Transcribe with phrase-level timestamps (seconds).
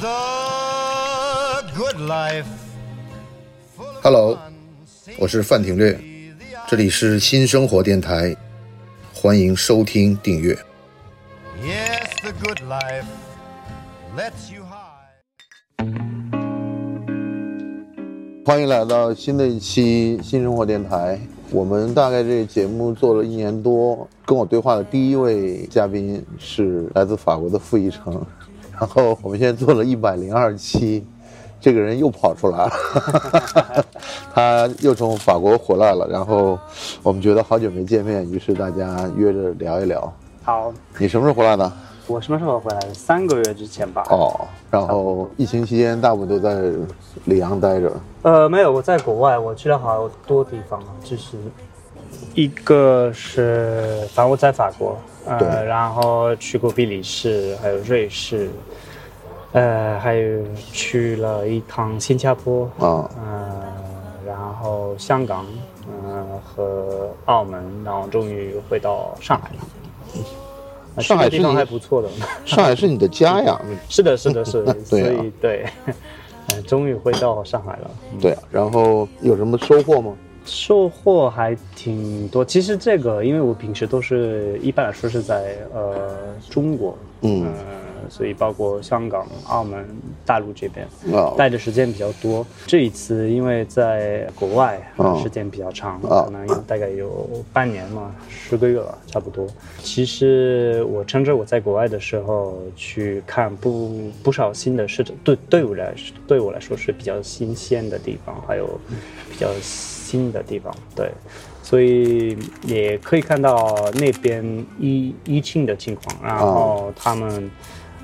[0.00, 2.46] the good life.
[4.02, 4.38] Hello，
[5.18, 6.00] 我是范廷略，
[6.66, 8.34] 这里是新生活电台，
[9.12, 10.54] 欢迎收听订阅。
[11.62, 13.04] Yes, the good life
[14.16, 14.86] lets you hide.
[18.46, 21.20] 欢迎来到新的一期新生活电台。
[21.50, 28.24] 我们大概这个节目做了一年多，跟我对话的第一位嘉宾是来自法国的傅一成，
[28.80, 31.04] 然后我们现在做了一百零二期，
[31.60, 32.72] 这个人又跑出来了，
[34.32, 36.58] 他又从法国回来了，然后
[37.02, 40.10] 我们觉得好久没见面，于是大家约着聊一聊。
[40.42, 41.70] 好，你什么时候回来的？
[42.06, 42.94] 我什么时候回来的？
[42.94, 44.02] 三个月之前吧。
[44.08, 46.72] 哦，然后疫情期间大部分都在
[47.26, 47.92] 里昂待着。
[48.22, 51.36] 呃，没有，我在国外，我去了好多地方啊，就是
[52.34, 58.50] 一个是，反正我在法国，对呃，然后去过比利时，还有瑞士，
[59.52, 63.62] 呃，还有去了一趟新加坡，啊呃，
[64.26, 65.46] 然后香港，
[66.04, 70.22] 呃，和澳门，然后终于回到上海了。
[70.96, 72.08] 呃上海地方还不错的。
[72.44, 75.64] 上海是你的家呀， 是的，是的，是的， 所以对，
[76.48, 78.42] 呃，终于回到上海了，嗯对啊。
[78.50, 80.12] 然后有什么收获吗？
[80.50, 82.44] 收获还挺多。
[82.44, 86.18] 其实这个，因为我平时都是一般来说是在呃
[86.50, 89.86] 中国，嗯呃，所以包括香港、澳门、
[90.26, 92.44] 大陆这边啊待的时间比较多。
[92.66, 99.46] 这一次因为在国外啊时间比较长，啊可能有大概有半年嘛，十个月了，差不多。
[99.78, 108.66] 其实我趁着我在国外的时候去看不不少新的市场，对对我来说对我来说是比较新鲜的地方，还有
[109.30, 109.48] 比较
[110.10, 111.10] 新的地方，对。
[111.62, 114.44] 所以也可以看到那边
[114.80, 117.50] 疫疫情的情况，然后他们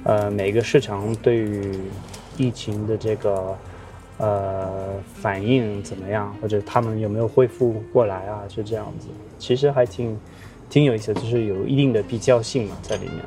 [0.05, 1.75] 呃每个市场对于
[2.37, 3.57] 疫情的这个
[4.19, 4.69] 呃
[5.21, 9.09] 反应怎么样，或者他们有没有恢复过来啊，就这样子。
[9.37, 10.17] 其实还挺
[10.71, 13.25] 挺有意思，就是有一定的比较性嘛在里面。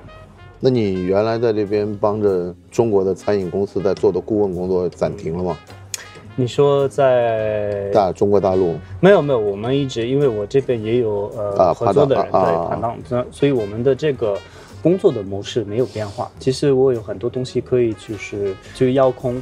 [0.61, 5.57] 那你原来在这边帮着中国的餐饮公司在做的顾问工作暂停了吗？
[6.39, 14.37] 你说在大中国大陆没有没有，我们一直因为我这边也有呃、啊合作的人拍档啊对盘档，所所以我们的这个
[14.81, 16.31] 工作的模式没有变化。
[16.39, 19.35] 其实我有很多东西可以就是就邀空，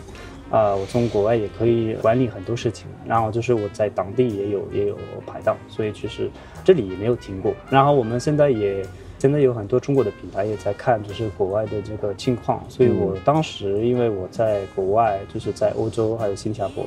[0.50, 4.98] 啊、我从国外也可以管理很多事情，然后就是我在当地也有也有
[5.28, 6.28] 排档，所以其实
[6.64, 7.54] 这里也没有停过。
[7.70, 8.84] 然后我们现在也。
[9.20, 16.86] 现在有很多中国的品牌也在看，就是国外的这个情况，所以我当时因为我在国外，就是在欧洲还有新加坡，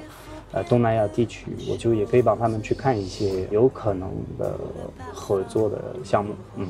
[0.52, 4.08] 呃东南亚地区，我就也可以帮他们去看一些有可能
[4.38, 4.54] 的
[5.12, 6.32] 合作的项目。
[6.56, 6.66] 嗯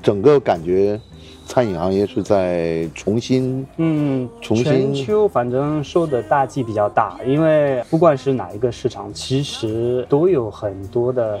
[0.00, 1.00] 整个感觉
[1.46, 11.40] 餐饮行业是在重新嗯，重新全球反正受的打击比较大，因为不管是哪一个市场，其实都有很多的。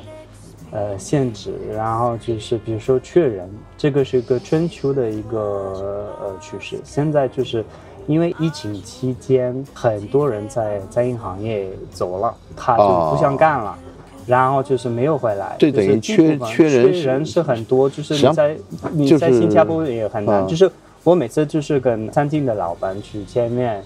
[0.72, 6.80] 呃，限制，然后就是比如说缺人，这个是一个春秋的一个呃趋势。
[6.82, 7.64] 现在就是
[8.06, 13.78] 因为疫情期间，很多人在餐饮行业走了，他就不想干了。
[14.24, 18.56] 然后就是没有回来，哦这等于就是地方缺缺人是人是很多，就是你在
[18.92, 20.70] 你就是在新加坡也很难，嗯就是
[21.02, 23.82] 我每次就是跟餐厅的老板去见面，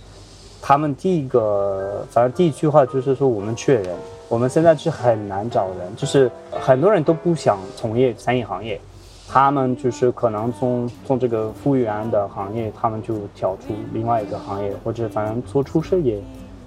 [0.60, 3.97] 他们第一个反正第一句话就是说我们缺人，
[4.28, 8.81] 我们现在是很难找人，就是很多人都不想从业餐饮行业，
[9.28, 16.20] 他们就是可能从从这个服务员的行业，他们就跳出另外一个行业，或者反正做厨师也。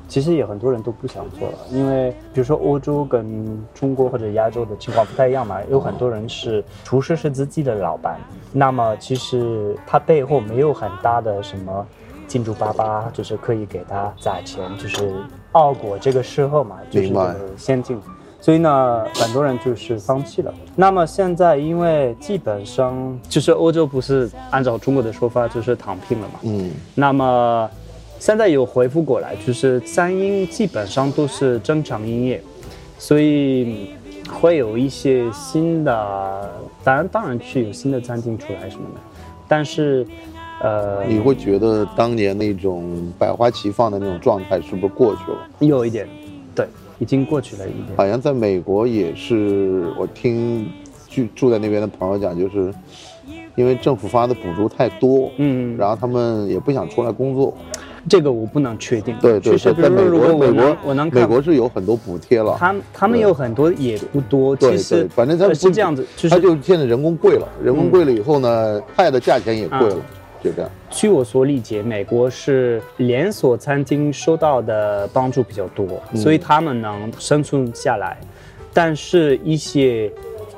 [0.07, 8.19] 其实也很多人都不想做了，因为比如说欧洲跟中国或者亚洲的情况不太一样嘛，有很多人是厨师是自己的老板，
[8.51, 11.85] 那么其实他背后没有很大的什么
[12.25, 15.13] 金主爸爸，就是可以给他砸钱，就是
[15.53, 17.99] 熬过这个时候嘛，就是这个先进。
[18.41, 20.53] 所以呢，很多人就是放弃了。
[20.73, 27.69] 那么现在，因为基本上就是欧洲不是按照中国的说法就是躺平了嘛，嗯那么
[28.17, 32.41] 现在有恢复过来，就是三英基本上都是正常营业，
[32.97, 33.91] 所以
[34.31, 36.49] 会有一些新的，
[36.81, 39.01] 当然当然是有新的餐厅出来什么的，
[39.49, 40.07] 但是
[40.61, 45.37] 呃，你会觉得当年那种百花齐放的那种状态是不是过去了？
[45.59, 46.07] 有一点，
[46.53, 46.67] 对，
[46.99, 47.97] 已经过去了一点。
[47.97, 50.69] 好像在美国也是，我听
[51.07, 52.73] 住住在那边的朋友讲，就是
[53.55, 57.53] 因为政府发的补助太多，嗯，然后他们也不想出来工作。
[58.07, 59.15] 这个我不能确定。
[59.21, 62.55] 对对对，在美国，美国我能看美国是有很多补贴了。
[62.57, 69.95] 他他们有很多也不多，对其实对，反正他是这样子，他就现在人工贵了，人工贵了以后呢，菜的价钱也贵了。
[70.43, 70.71] 就这样。
[70.89, 78.17] 据我所理解，美国是连锁餐厅受到的帮助比较多，所以他们能生存下来。
[78.73, 80.11] 但是，一些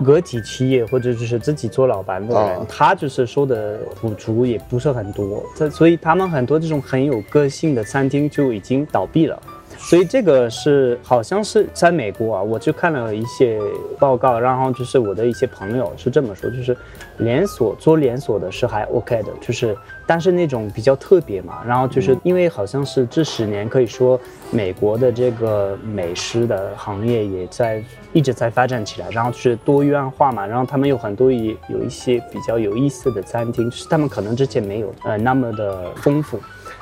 [0.04, 9.42] 个体企业或者就是自己做老板的人，哦他就是收的补助也不是很多，这所以他们很多这种很有个性的餐厅就已经倒闭了。
[9.84, 13.60] 所以这个是好像是在美国啊，我就看了一些
[14.00, 16.78] 报告，然后就是我的一些朋友是这么说，就是
[17.18, 19.76] 连锁做连锁的是还 OK 的，就是
[20.06, 24.18] 但是那种比较特别嘛，然后就是因为好像是这十年可以说
[24.50, 36.40] 美国的这个美食的行业也在一直在发展起来，然后就是多元化嘛，然后他们有很多也有一些比较有意思的餐厅，是他们可能之前没有呃那么的丰富。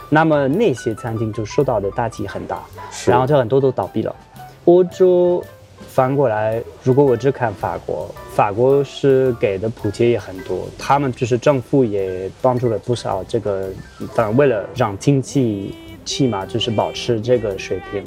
[0.10, 2.62] 那么那些餐厅就受到的打击很大，
[3.06, 4.16] 然后就很多都倒闭了。
[4.66, 5.44] 欧洲
[5.88, 13.70] 反过来，如果我只看法国，法国是给的补贴也很多，他们就是政府也帮助了不少这个，
[14.16, 18.04] 当然为了让经济起码就是保持这个水平，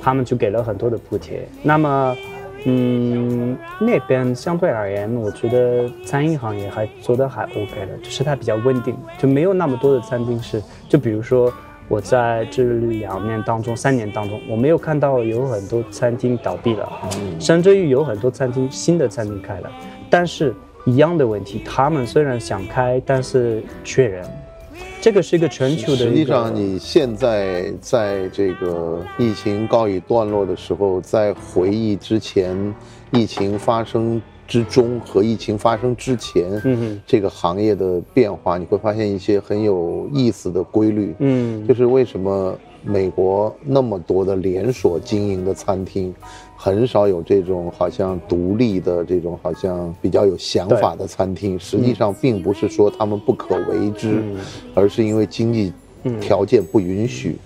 [0.00, 1.46] 他们就给了很多的补贴。
[1.62, 2.16] 那么。
[2.64, 11.52] 嗯，那边相对而言，我觉得餐饮行业还做得还 OK 的，就是它比较稳定，就没有那么多的餐厅是，就比如说
[11.88, 16.88] 我在这两年当中、三年当中，我没有看到有很多餐厅倒闭了，
[17.40, 19.70] 甚至于有很多餐厅新的餐厅开了，
[20.08, 20.54] 但是
[20.84, 24.24] 一样的问题，他们虽然想开，但是缺人，
[25.00, 26.12] 这个是一个全球的实。
[26.12, 32.74] 际上，你现在在这个疫情告一段落的时候，在回忆之前
[33.10, 41.14] 疫情发生之中和疫情发生之前，嗯哼这个行业的变化，你会发现一些很有意思的规律。
[41.18, 46.14] 嗯，就是为什么美国那么多的连锁经营的餐厅，
[46.64, 51.58] 很少有这种好像独立的这种好像比较有想法的餐厅。
[51.58, 54.36] 实际上并不是说他们不可为之，嗯
[54.72, 55.72] 而是因为经济
[56.20, 57.36] 条件不允许。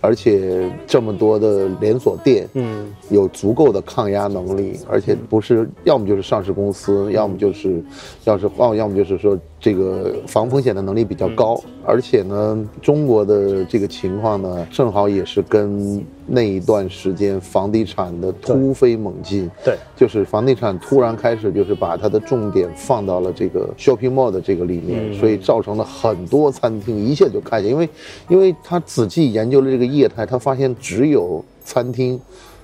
[0.00, 7.82] 而且这么多的连锁店，嗯，有足够的抗压能力，而且不是要么就是上市公司，要么就是，
[8.24, 16.00] 要是要要么就是说这个防风险的能力比较高，而且呢，中国的这个情况呢，正好也是跟
[16.30, 27.88] 那一段时间房地产的突飞猛进，对，就是房地产突然开始就是把它的重点放到了这个 shopping mall 的这个里面，所以造成了很多餐厅一下就开起来，因为
[28.28, 32.20] 因为他仔细研究了这个业态，他发现只有餐厅、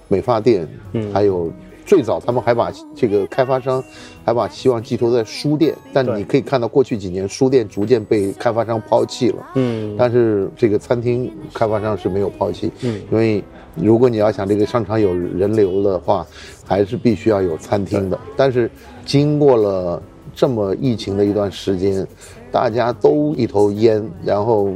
[0.08, 1.50] 美发店，嗯，还有
[1.84, 3.82] 最早他们还把这个开发商
[4.24, 9.94] 还把希望寄托在书店，但你可以看到过去几年书店逐渐被开发商抛弃了，嗯。
[9.98, 13.00] 但是这个餐厅开发商是没有抛弃，嗯。
[13.10, 13.44] 因为
[13.74, 16.26] 如果你要想这个商场有人流的话，
[16.64, 18.18] 还是必须要有餐厅的。
[18.36, 18.70] 但是
[19.04, 20.02] 经过了
[20.34, 22.06] 这么疫情的一段时间，
[22.50, 24.72] 大家都一头烟，然后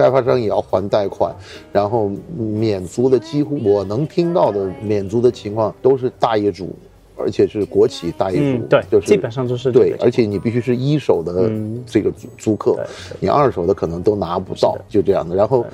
[0.00, 1.34] 开发商也要还贷款，
[1.72, 6.74] 然后免租的几乎我能听到的免租的情况都是大业主。
[7.22, 11.84] 而且是国企大业主，嗯对就是基本上都是对而且你必须是一手的嗯。
[11.84, 12.86] 这个租租客，对
[13.20, 15.36] 你二手的可能都拿不到，就这样的。
[15.36, 15.66] 然后，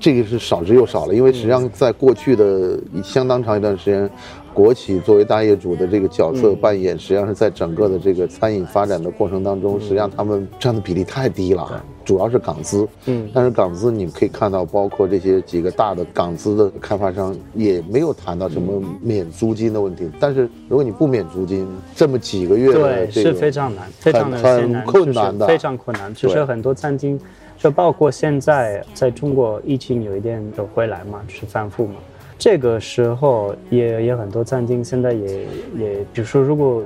[0.00, 4.10] 这个是少之又少了，因为实际上在过去的相当长一段时间，
[4.52, 12.88] 国企作为大业主的这个角色扮演，实际上是在整个的这个餐饮发展的过程当中，实际上他们占的比例太低了，主要是港资。
[13.04, 20.08] 嗯但是港资你们可以看到，包括这些几个大的港资的开发商也没有谈到什么免租金的问题。
[20.18, 26.14] 但是如果你不免租金，这么几个月的对，是非常难，非常的很困难的非常困难。
[26.14, 27.20] 就是很多餐厅，
[27.58, 31.96] 就包括现在在中国疫情有一点有回来嘛，就是反复嘛。
[32.38, 35.46] 这个时候也也很多餐厅现在也
[35.76, 36.82] 也，比如说如果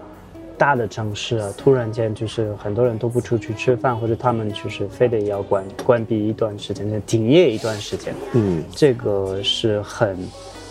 [0.62, 8.14] 大的城市啊，突然间就是很多人都不出去吃饭，或者他们就是非得要关关闭一段时间，就停业一段时间。
[8.34, 8.62] 嗯。
[8.70, 10.16] 这个是很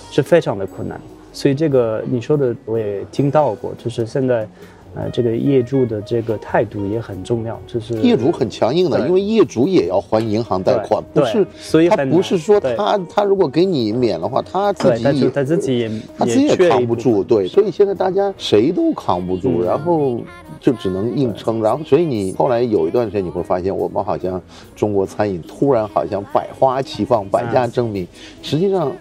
[0.10, 0.98] 是非常的困难，
[1.34, 4.48] 所以这个你说的我也听到过，就是现在，
[4.94, 20.20] 呃，这个业主的这个态度也很重要，就是业主很强硬的，因为业主也要还银行贷款，不是，所以他不是说他他如果给你免的话，他自，己他就他自己也他自己也扛不住，对，所以现在大家谁都扛不住，嗯然后
[20.60, 24.42] 就只能硬撑，然后所以你后来有一段时间你会发现，我们好像
[24.76, 28.06] 中国餐饮突然好像百花齐放，百家争鸣，
[28.42, 28.92] 实际上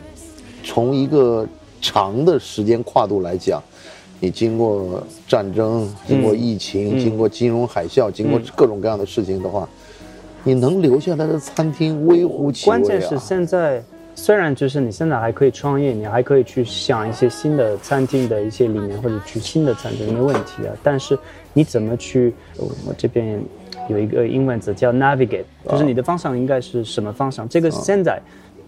[0.63, 1.45] 从一个
[1.81, 3.61] 长的时间跨度来讲。
[4.21, 9.69] 你经过战争，经过疫情，嗯经过金融海啸，经过各种各样的事情的话，
[10.45, 12.79] 你能留下来的餐厅微乎其微、啊。
[12.79, 13.83] 关键是现在，
[14.15, 20.75] 虽然就是你现在还可以创业，你还可以去想一些新的餐厅的一些理念，或者去新的餐厅没问题啊。
[20.83, 21.19] 但是
[21.55, 22.35] 你怎么去？
[22.59, 23.43] 我我这边
[23.89, 27.49] 有一个英文词叫 navigate，就是你的方向应该是什么方向。
[27.49, 28.21] 这个现在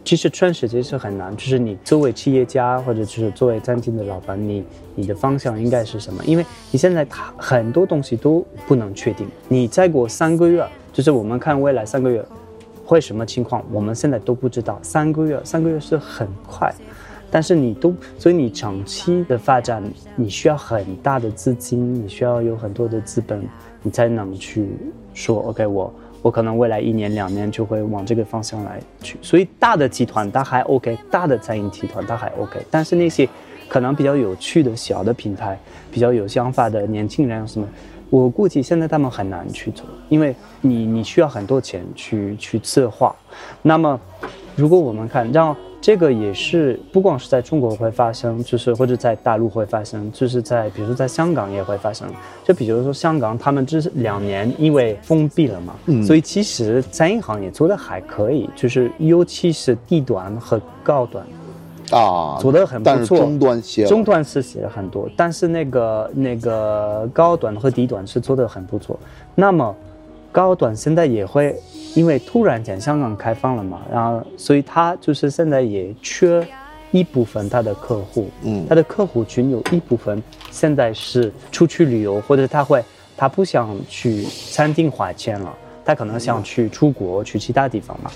[0.04, 4.64] 其实全世界是很难，就是你作为企业家或者就是作为餐厅的老板，你
[4.96, 6.24] 你的方向应该是什么？
[6.24, 7.06] 因为你现在
[7.36, 9.28] 很多东西都不能确定。
[9.48, 12.24] 你再过三个月，就是我们看未来三个月
[12.84, 14.78] 会什么情况，我们现在都不知道。
[14.82, 16.74] 三个月，三个月是很快。
[17.30, 19.82] 但是你都，所以你长期的发展，
[20.16, 23.42] 你需要很大的资金，你需要有很多的资本，
[23.82, 24.68] 你才能去
[25.14, 25.90] 说 OK，我
[26.22, 29.18] 我可能未来一年两年就会往这个方向来去。
[29.20, 33.28] 所以大的集团它还 OK，大的餐饮集团它还 OK，但是那些
[33.68, 35.58] 可能比较有趣的小的平台，
[35.90, 37.66] 比较有想法的年轻人什么，
[38.08, 43.14] 我估计现在他们很难去做，因为你你需要很多钱去去策划。
[43.60, 43.98] 那么
[44.54, 52.08] 如果我们看让这个也是不光是在中国会发生，就是或者在大陆会发生，就是在比如说在香港也会发生。
[52.44, 55.74] 就比如说香港，他们这两年因为封闭了嘛，
[56.06, 61.26] 所以其实餐饮行业做的还可以，就是尤其是低端和高端
[61.90, 62.94] 啊，做的很不错。
[62.94, 68.96] 但是中端些，中端是写了很多，但是那个那个高端和低端是做的很不错。
[69.34, 69.74] 那么
[70.32, 71.54] 高端现在也会。
[71.94, 76.42] 因为突然间香港开放了嘛，然后所以他就是现在也缺
[76.90, 82.82] 一部分他的客户，嗯，他的客户群有一部分现在是出去旅游，或者他会
[83.14, 88.10] 他不想去餐厅花钱了，他可能想去出国去其他地方嘛。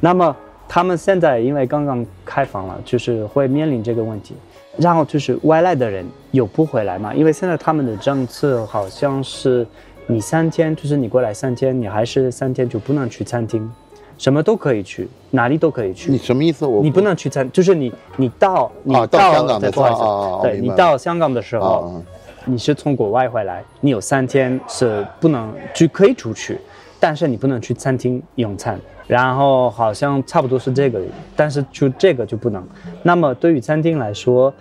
[0.00, 0.34] 那么
[0.66, 4.34] 他们现在因为刚刚开放了，就是会面临这个问题，
[4.78, 9.66] 然后就是外来的人有不回来嘛，因为现在他们的政策好像是。
[10.10, 13.70] 你三天就是你过来三天，你还是三天就不能去餐厅，
[14.16, 16.10] 什么都可以去，哪里都可以去。
[16.10, 16.64] 你什么意思？
[16.64, 22.02] 我你不能去餐，就是你你到你到香港的时候，对你到香港的时候，
[22.46, 26.58] 你是从国外回来，你有三天是不能就可以出去，
[26.98, 28.80] 但是你不能去餐厅用餐。
[29.06, 31.02] 然后好像差不多是这个，
[31.36, 32.66] 但是就这个就不能。
[33.02, 34.52] 那么对于餐厅来说，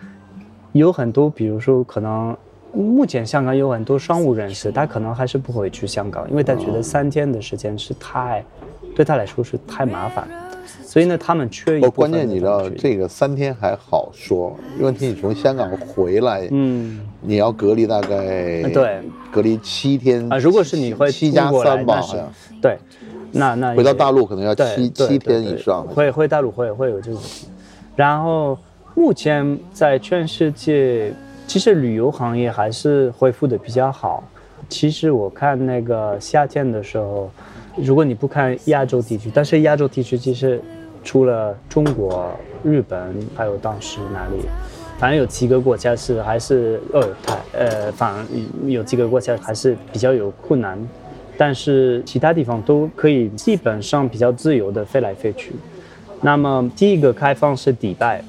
[0.74, 2.36] 有很多，比如说可能。
[2.74, 8.44] 目前香港有很多商务人士，他可能还是不会去香港，因为他觉得三天的时间是太，
[8.96, 10.28] 对他来说是太麻烦，
[10.84, 11.90] 所以呢，他们缺一个。
[11.90, 20.38] 关键你知道，这个三天还好说，问题你从香港回来，嗯，你要隔离大概对，隔离七天啊。
[20.38, 22.32] 如果是你会七加三吧，好像
[22.62, 22.78] 对，
[23.32, 25.88] 那那回到大陆可能要七七天以上。
[25.88, 27.22] 会会大陆会会有这种，
[27.96, 28.56] 然后
[28.94, 31.12] 目前在全世界。
[31.48, 34.22] 其实旅游行业还是恢复的比较好。
[34.68, 37.32] 其实我看那个夏天的时候，
[37.78, 40.62] 如果你不看亚洲地区，但是亚洲地区其实
[41.06, 42.30] 除了中国、
[42.64, 44.44] 日本，还有当时哪里，
[45.00, 50.78] 反正有几个国家是还是呃，太呃，反正有几个国家还是比较有困难。
[51.38, 55.54] 但是其他地方都可以基本上比较自由的飞来飞去。
[56.20, 58.22] 那么第一个开放是迪拜。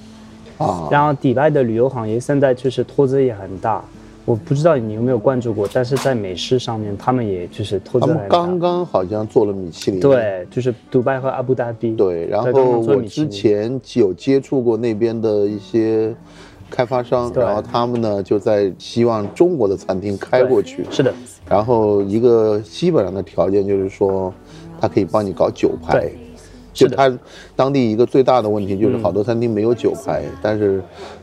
[0.58, 3.82] 啊，然后迪拜的旅游行业现在就是投资也很大，
[4.24, 8.20] 我不知道你有没有关注过，但是在美食上面，他们也就是投资很大。
[8.20, 10.00] 他们刚刚好像做了米其林。
[10.00, 11.92] 对，就是迪拜和阿布达比。
[11.92, 16.14] 对，然后我之前有接触过那边的一些
[16.70, 20.84] 开发商，然后他们呢就在希望中国的餐厅开过去。
[20.90, 21.14] 是的。
[21.48, 24.34] 然后一个基本上的条件就是说，
[24.78, 26.10] 他可以帮你搞酒牌。
[26.78, 27.18] 就他
[27.56, 30.80] 当地一个最大的问题就是好多餐厅没有酒牌，但是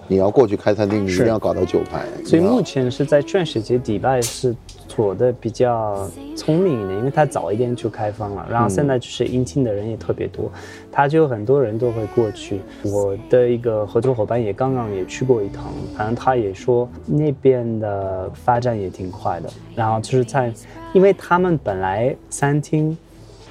[0.08, 2.06] 你要过去开餐厅，你一定要搞到酒牌。
[2.26, 4.54] 所以目前是在全世界迪拜是
[4.88, 10.52] 做的比较聪明一点，因为它早一点就开放了，然后现在就是应聘的人也特别多，
[10.92, 12.60] 他就很多人都会过去。
[12.84, 15.64] 我的一个合作伙伴也刚刚也去过一趟，
[15.96, 19.50] 反正他也说那边的发展也挺快的。
[19.74, 20.54] 然后就是在，
[20.94, 22.98] 因为他们本来餐厅。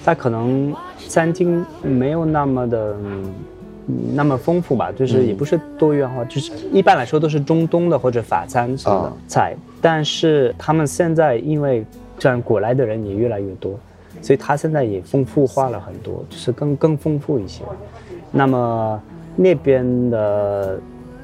[0.05, 0.75] 它可能
[1.09, 2.97] 餐厅没有那么的
[4.15, 9.57] 那么丰富吧，就是也不是多元化，就是一般来说都是中东的或者法餐什么的菜。
[9.81, 11.85] 但是他们现在因为
[12.19, 13.79] 这样过来的人也越来越多，
[14.21, 17.63] 所以他现在也丰富化了很多，就是更更丰富一些。
[18.31, 19.03] 那么
[19.37, 20.79] 那边的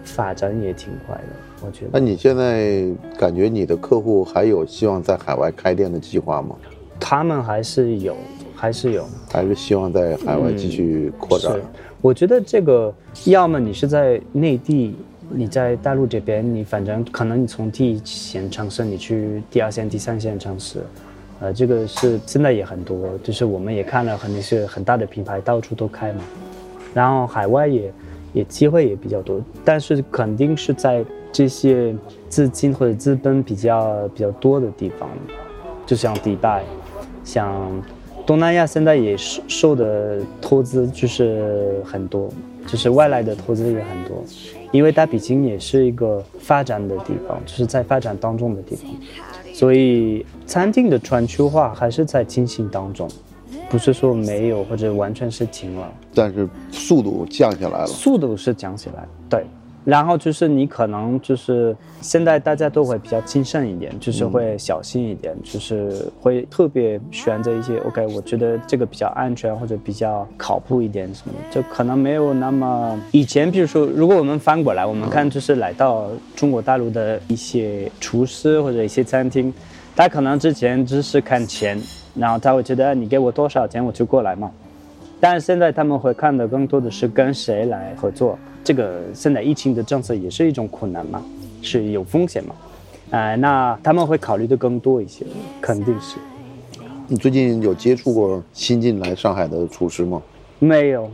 [0.04, 1.90] 发展也挺快的，我觉得。
[1.92, 2.87] 那你现在
[3.18, 6.56] 感觉你的客户还有希望在海外开店的计划吗？
[6.99, 8.16] 他们还是有。
[8.60, 11.58] 还是有，还是希望在海外继续扩展。
[12.02, 12.92] 我觉得这个，
[13.24, 14.94] 要么你是在内地，
[15.30, 20.80] 你在大陆这边，你反正可能你从第一线城市，你去第二线、第三线城市，
[21.40, 26.20] 呃，这个是现在也很多，就是我们也看了很多是很大的品牌到处都开嘛。
[26.92, 27.90] 然后海外也
[28.34, 31.02] 也机会也比较多，但是肯定是在
[31.32, 31.96] 这些
[32.28, 35.08] 资金或者资本比较比较多的地方，
[35.86, 36.62] 就像迪拜。
[37.22, 37.70] 像
[38.30, 42.30] 东南亚现在也是受的投资就是很多，
[42.64, 44.22] 就是外来的投资也很多，
[44.70, 48.87] 因为它毕竟也是一个发展的地方，就是在发展当中的地方，
[49.52, 53.10] 所以餐厅的全球化还是在进行当中，
[53.68, 55.92] 不是说没有或者完全是停了。
[56.14, 57.87] 但是速度降下来了。
[57.88, 59.44] 速度是降下来，对。
[59.84, 79.52] 然后就是你可能就是现在大家都会比较谨慎一点，就是会小心一点，就是会特别选择一些 OK，我觉得这个比较安全或者比较靠谱一点什么的，就可能没有那么以前，比如说如果我们翻过来，我们看就是来到中国大陆的一些厨师或者一些餐厅，
[79.96, 81.80] 他可能之前只是看钱，
[82.14, 84.50] 然后他会觉得你给我多少钱我就过来嘛。
[85.18, 91.22] 但是现在他们会看的更多的是跟谁来合作，这个现在疫情的政策也是一种困难嘛，
[91.62, 92.54] 是有风险嘛，
[93.10, 95.24] 呃，那他们会考虑的更多一些，
[95.60, 96.16] 肯定是。
[97.08, 100.22] 你最近有接触过新进来上海的厨师吗？
[100.58, 101.10] 没有，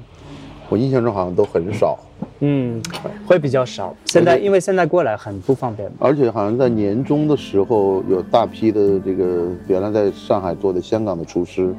[0.68, 1.98] 我印象中好像都很少。
[2.40, 2.82] 嗯，
[3.26, 3.94] 会比较少。
[4.06, 11.74] 现在因为现在过来很不方便，而且好像在年终的时候，有大批的这个原来在上海做的香港的厨师。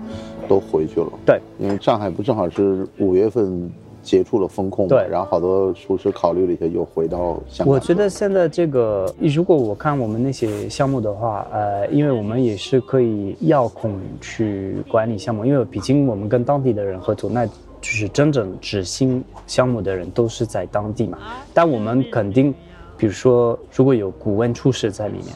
[0.47, 3.69] 都回去了，对，因为上海不正好是五月份
[4.07, 7.67] 结束了风控，对，然后好多厨师考虑了一下，又回到香港。
[7.67, 21.17] 我觉得现在这个，如果我看我们那些项目的话，呃，因为我们也是可以遥控去管理项目，因为毕竟我们跟当地的人合作，那就是真正执行项目的人都是在当地嘛。
[21.53, 22.53] 但我们肯定，
[22.95, 25.27] 比如说如果有顾问厨师在里面，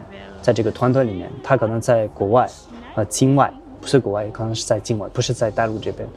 [0.42, 2.48] 在这个团队里面，他可能在国外，
[2.96, 3.54] 呃，境外。
[3.82, 6.08] 不是国外，可能是在境外，不是在大陆这边。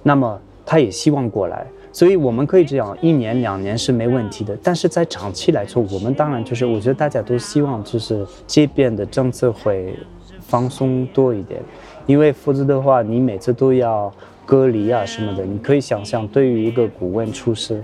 [0.00, 4.56] 那么他也希望过来，所以我们可以这样，一年两年是没问题的。
[4.62, 9.98] 但是在长期来说，我们当然就是，我觉得大家都希望就是这边的政策会
[10.40, 11.60] 放松多一点，
[12.06, 14.12] 因为否则的话，你每次都要
[14.46, 15.44] 隔离啊什么的。
[15.44, 17.82] 你可以想象，对于一个顾问出事，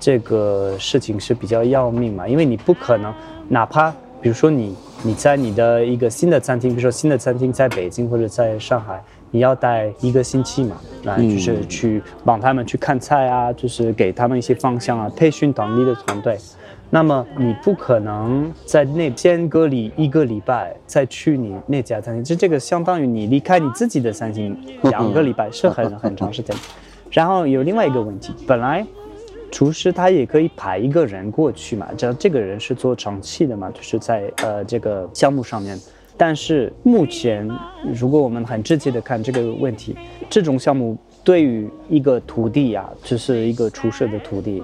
[0.00, 3.12] 这个事情是比较要命嘛，因为你不可能，
[3.48, 4.74] 哪怕比如说你。
[5.02, 9.00] 你在你的一个新的餐厅，比如说新的餐厅在北京或者在上海，
[9.36, 10.80] 你要待一个星期嘛？
[11.02, 16.38] 来就是去帮他们去看菜啊，就是给他们一些方向啊，培训当地的团队。
[16.88, 26.56] 那么你不可能在那间隔离一个礼拜，再去你那家餐厅，就这个相当于你离开你自己的餐厅两个礼拜，是很很长时间。
[27.10, 28.86] 然后有另外一个问题，本来。
[29.52, 35.78] 厨师他也可以派一个人过去嘛，只要这个人是做长期的嘛，就是在呃这个项目上面。
[36.16, 37.48] 但是目前，
[37.94, 39.96] 如果我们很直接的看这个问题，
[40.28, 44.62] 这种项目对于一个徒弟呀，就是一个厨师的徒弟，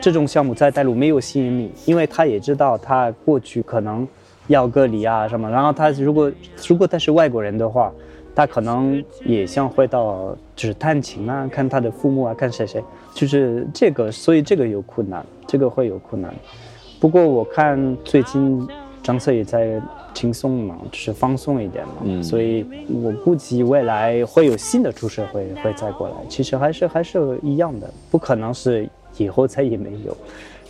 [0.00, 4.06] 这种项目在大陆没有吸引力，因为他也知道他过去可能
[4.48, 6.32] 要隔离啊什么，然后他如果
[6.66, 7.92] 如果他是外国人的话。
[8.34, 12.80] 他可能也想回到，就是探亲啊，看他的父母啊，看谁谁，
[13.12, 16.32] 就是这个，所以这个有困难，这个会有困难。
[17.00, 18.64] 不过我看最近
[19.08, 19.80] 政策也在
[20.12, 22.62] 轻松嘛，就是放松一点嘛，嗯，所以
[23.02, 26.14] 我估计未来会有新的出社会会再过来。
[26.28, 30.14] 其实还是还是一样的，不可能是以后再也没有，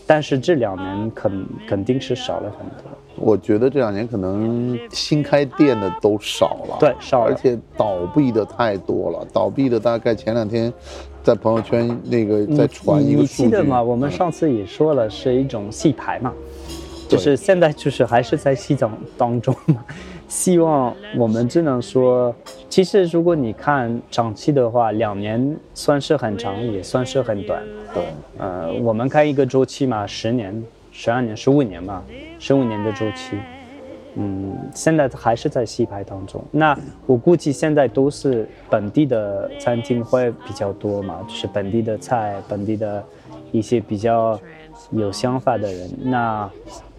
[0.07, 2.85] 但是这两年肯肯定是少了很多。
[3.17, 9.27] 我觉得这两年可能新开店的都少了，对，少了，而且倒闭的太多了。
[9.33, 10.73] 倒闭的大概前两天，
[11.25, 13.83] 在朋友圈那个在传一个数据，你记得吗？
[13.83, 16.33] 我们上次也说了，是一种戏牌嘛，
[17.09, 19.85] 就是现在就是还是在洗澡当中嘛。
[20.29, 22.35] 希望我们只能说，
[22.69, 27.63] 其实如果你看长期的话，两年算是很长，也算是很短。
[27.95, 28.05] 对，
[28.37, 30.63] 呃，我们看一个周期嘛，十年。
[30.91, 32.03] 十二年、十五年嘛，
[32.41, 33.37] 十五年的周期，
[34.17, 36.43] 嗯，现在还是在洗牌当中。
[36.51, 43.05] 那我估计现在都是本地的餐厅会比较多嘛，就是本地的菜、本地的
[43.53, 44.37] 一些比较
[44.91, 45.89] 有想法的人。
[46.03, 46.51] 那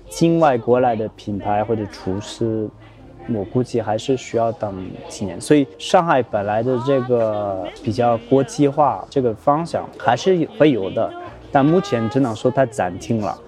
[0.09, 2.67] 境外过来的品牌或者厨师，
[3.31, 5.39] 我估计还是需要等几年。
[5.39, 11.11] 所以上海本来的这个比较国际化这个方向还是会有的，
[11.51, 13.39] 但目前只能说它暂停了。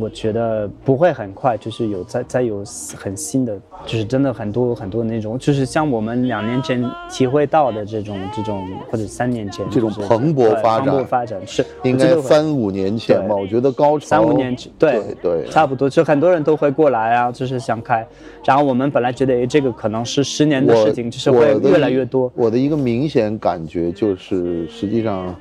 [0.00, 2.64] 我觉得不会很快，就是有再再有
[2.96, 13.36] 很新的，就是真的很多很多那种，就是像我们两年前体会到的这种这种，或者三年前这种蓬勃发展，蓬勃发展是应该三五年前吧？
[13.36, 18.04] 我觉得高潮三五年前，对对，差不多，就很多人都会过来啊，就是想开。
[18.44, 22.30] 然后我们本来觉得哎这个可能是十年的事情，就是会越来越多。
[22.34, 25.34] 我的一个明显感觉就是，实际上。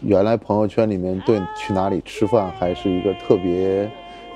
[0.00, 3.90] 原来朋友圈里面对去哪里吃饭还是一个特别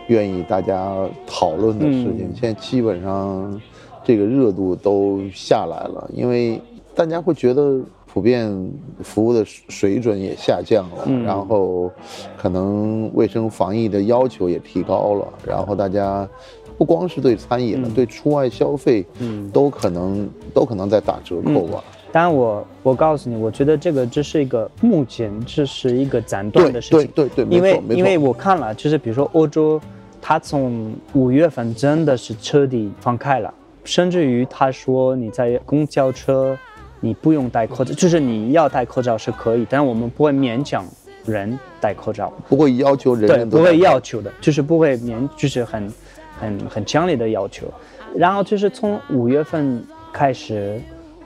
[0.09, 0.95] 愿意大家
[1.27, 3.61] 讨论的事情，现在基本上
[4.05, 6.61] 这个热度都下来了，因为
[6.95, 7.81] 大家会觉得
[8.13, 11.23] 普遍服务的水准也下降了，嗯。
[11.23, 11.91] 然后
[12.37, 16.29] 可能卫生防疫的要求也提高了，然后大家
[16.77, 17.95] 不光是对餐饮了，嗯。
[17.95, 19.49] 对出外消费，嗯。
[19.51, 21.83] 都可能都可能在打折扣吧。
[22.13, 29.81] 当然我我告诉你，我觉得这个这是一个目前这是一个暂断的事情，对对对，没因为因为我看了，就是比如说欧洲，
[30.21, 36.57] 它从五月份真的是彻底放开了，甚至于他说你在公交车
[37.01, 40.85] 你不用戴口罩，就是你要戴口罩是可以，但是我们不会勉强
[41.25, 45.91] 人戴口罩，不会要求人对，不会要求的，就是不会勉，就是很
[46.39, 47.67] 很很强烈的要求。
[48.15, 50.79] 然后就是从五月份开始，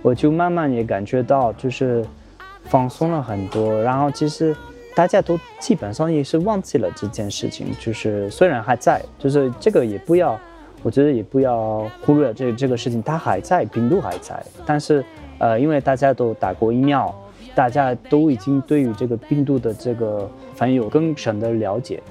[0.07, 2.07] 我就慢慢也感觉到就是
[2.63, 3.83] 放松了很多。
[3.83, 4.55] 然后其实
[4.95, 10.39] 大家都基本上也是忘记了这件事情，就是虽然还在，就是这个也不要，
[10.85, 15.05] 我觉得也不要忽略这这个事情，它还在，病毒还在，但是
[15.39, 17.13] 呃，因为大家都打过疫苗。
[17.55, 22.03] 大家都已经对于这个病毒的这个反应有更深的了解，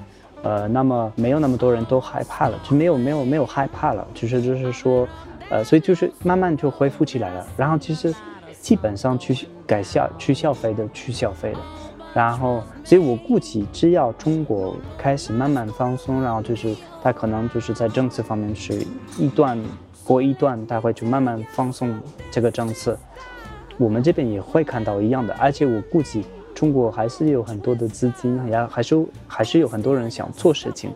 [0.42, 5.06] 呃，那么没有那么多人都害怕了，就没有没有没有害怕了，就是就是说，
[5.50, 7.46] 呃，所以就是慢慢就恢复起来了。
[7.56, 8.14] 然后其实
[8.60, 11.58] 基本上去改消去消费的去消费的，
[12.14, 18.84] 然后所以我估计只要中国开始慢慢放松，然后就是它可能就是在政策方面是
[19.18, 19.58] 一段
[20.04, 21.96] 过一段，它会就慢慢放松
[22.30, 22.98] 这个政策。
[23.78, 30.90] 我们这边也会看到一样的，而且我估计中国还是有很多的资金，也还是还是有很多人想做事情，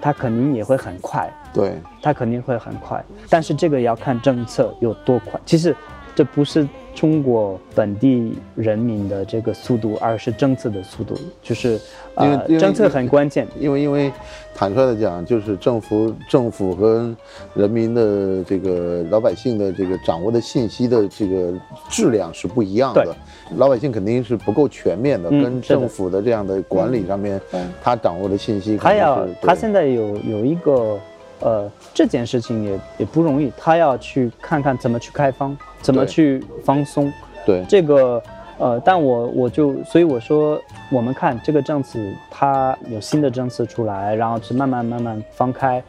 [0.00, 5.40] 他肯定也会很快，对它肯定会很快，但是这个要看政策有多快。
[5.44, 5.74] 其实
[6.14, 6.66] 这不是
[6.98, 11.78] 中国本地人民的这个速度，而是政策的速度，就是
[12.18, 13.46] 因为政策很关键。
[13.56, 14.12] 因为因为
[14.52, 17.14] 坦率的讲，就是政府政府和
[17.54, 21.52] 人民的这个老百姓的这个掌握的信息的这个
[21.88, 23.04] 质量是不一样的。
[23.04, 23.14] 对。
[23.56, 30.98] 老百姓肯定是不够全面的，嗯跟政府的这样的管理上面，嗯他掌握的信息他要他现在有有一个
[31.38, 37.12] 呃这件事情也也不容易，他要去看看怎么去开放，怎么去放松。
[37.46, 38.22] 对这个
[38.58, 40.60] 呃，但我我就所以我说，
[40.90, 41.98] 我们看这个政策，
[42.30, 45.82] 它有新的政策出来，然后是慢慢慢慢放开，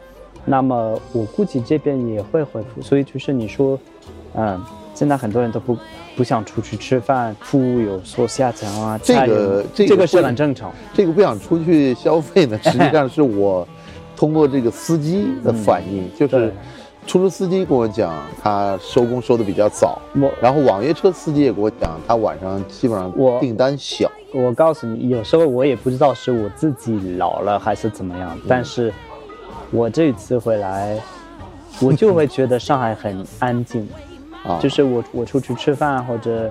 [0.44, 2.80] 那么我估计这边也会恢复。
[2.80, 3.78] 所以就是你说，
[4.34, 5.76] 嗯，现在很多人都不
[6.16, 10.72] 不想出去吃饭，服务有所下降啊，这个这个这个是很正常。
[10.94, 13.66] 这个不想出去消费呢， 实际上是我
[14.16, 16.52] 通过这个司机的反应，就是对
[17.06, 24.10] 出租司机跟我讲，他收工收的比较早，我然后网约车司机也跟我讲，他晚上基本上我订单小。
[24.32, 28.92] 我告诉你，有时候我也不知道是我自己老了还是怎么样，但是
[29.72, 30.96] 我这一次回来，
[31.80, 33.88] 我就会觉得上海很安静，
[34.46, 36.48] 啊，就是我我出去吃饭或者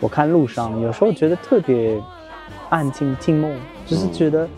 [0.00, 2.02] 我看路上，有时候觉得特别
[2.70, 3.50] 安静静默，
[3.84, 4.48] 就是觉得，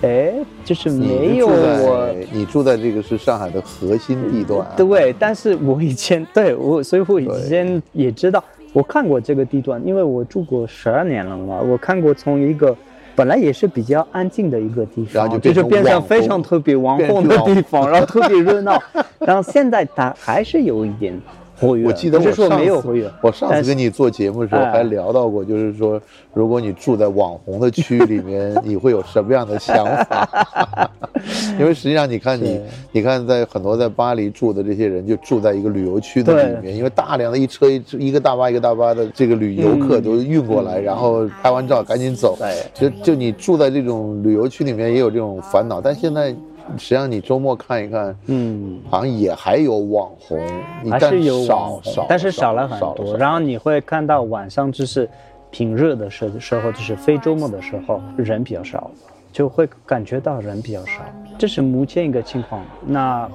[0.00, 0.32] 哎，
[0.64, 12.74] 就是没有我在你住在这个是上海的核心地段，对，但是我以前对我，所以我以前也知道，我看过这个地段，因为我住过十二年了嘛，我看过从一个
[13.14, 18.80] 本来也是比较安静的一个地方，然后就变成是变成非常特别网红的地方，然后特别热闹，
[19.18, 21.20] 然后现在它还是有一点
[21.58, 24.70] 活跃，我记得我上次我上次跟你做节目的时候哎。
[24.76, 26.00] 还聊到过，就是说，
[26.34, 30.90] 如果你住在网红的区里面， 你会有什么样的想法？
[31.58, 32.60] 因为实际上，你看你，
[32.92, 40.02] 你看在很多在巴黎住的这些人，就住在一个旅游区的里面，因为大量的一车一车一个大巴一个大巴的这个旅游客嗯。
[40.02, 42.36] 都运过来，然后拍完照赶紧走。
[42.38, 42.54] 对。
[42.74, 46.34] 就就你住在这种旅游区里面也有这种烦恼，但现在
[46.78, 48.80] 实际上你周末看一看，嗯。
[48.90, 50.38] 好像也还有网红，
[50.82, 53.16] 你还是有少网红少，但是少了很少多。
[53.16, 55.08] 然后你会看到晚上就是
[55.50, 58.90] 平日的时时候，就是非周末的时候，人比较少，
[59.32, 61.02] 就会感觉到人比较少。
[61.38, 62.62] 这是目前一个情况。
[62.84, 63.28] 那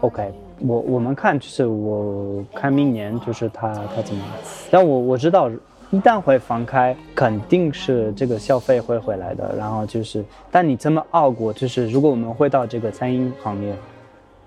[0.00, 4.30] OK，我我们看就是我看明年就是他他怎么样，
[4.70, 5.50] 但我我知道。
[5.94, 9.54] 一旦会放开，肯定是这个消费会回来的。
[9.56, 11.52] 然后就是，但你怎么熬过？
[11.52, 13.72] 就是如果我们回到这个餐饮行业，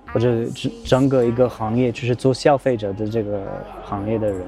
[0.07, 3.43] 或者整整个一个行业，就是做消费者的这个
[3.85, 4.41] 行业的人，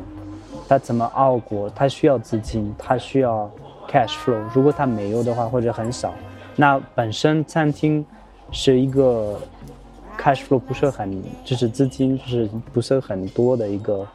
[0.67, 1.69] 他怎么熬过？
[1.69, 3.49] 他需要资金，他需要
[3.89, 4.41] cash flow。
[4.53, 6.13] 如果他没有的话，或者很少，
[6.57, 8.05] 那本身餐厅
[8.51, 9.39] 是一个
[10.17, 14.05] cash flow 不是很，就是资金就是不是很多的一个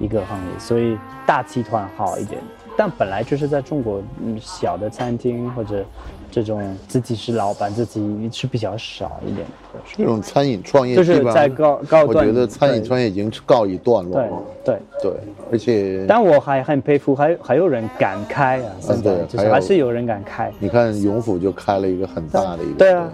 [0.00, 2.40] 一个行业，所以大集团好一点。
[2.76, 5.84] 但本来就是在中国，嗯，小的餐厅或者
[6.30, 9.80] 这种自己是老板，自己是比较少一点的。
[9.94, 14.42] 这种餐饮创业就是在高高我觉得餐饮创业已经告一段落对了。
[14.64, 15.12] 对，对，
[15.52, 18.72] 而且但我还很佩服，还还有人敢开啊！
[18.80, 20.50] 现在就是还是有人敢开。
[20.58, 23.10] 你看永福就开了一个很大的一个，对啊，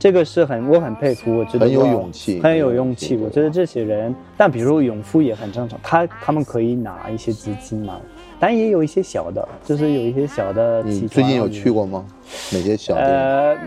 [0.00, 3.18] 这个是很我很佩服，我觉得很有勇气很有勇气。
[3.18, 8.00] 我觉得这些人，但比如永富也很正常，他他们可以拿一些资金嘛，
[8.38, 10.82] 但也有一些小的，就是有一些小的。
[10.82, 12.02] 你最近有去过吗？
[12.50, 13.02] 哪些小的？
[13.02, 13.58] 呃，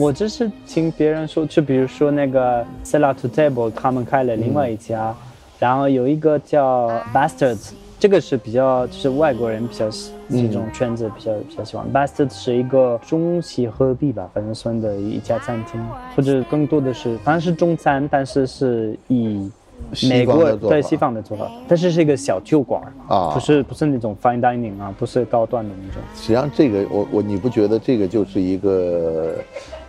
[0.00, 5.14] 我只是听别人说，就比如说那个 Sella to Table，他们开了另外一家，
[5.58, 11.84] 然后有一个叫 Bastards，这个是比较就是外国人比较喜这种圈子比较比较喜欢。
[11.92, 15.84] Bastards 是一个中西合璧吧，反正算的一家餐厅，
[16.14, 19.50] 或者更多的是反正是中餐，但是是以
[20.08, 26.00] 美国方的做法对西方的做法，但是是一个小酒馆啊不是不是那种 fine dining 啊，不是高端的那种。
[26.14, 29.34] 实际上，这个我我你不觉得这个就是一个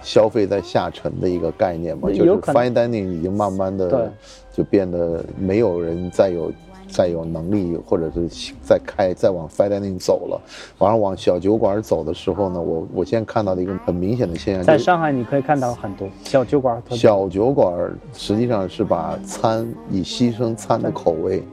[0.02, 2.10] 消费在下沉的一个概念吗？
[2.10, 4.14] 就是 fine dining 已经慢慢对的
[4.52, 6.52] 就变得没有人再有
[6.90, 8.28] 再有能力，或者是
[8.62, 10.42] 再开再往 fine dining 走了，
[10.78, 21.44] 反而往小酒馆走的时候呢，我我现在看到的一个很明显的现象，在上海你可以看到很多小酒馆，小酒馆实际上是把餐以牺牲餐的口味，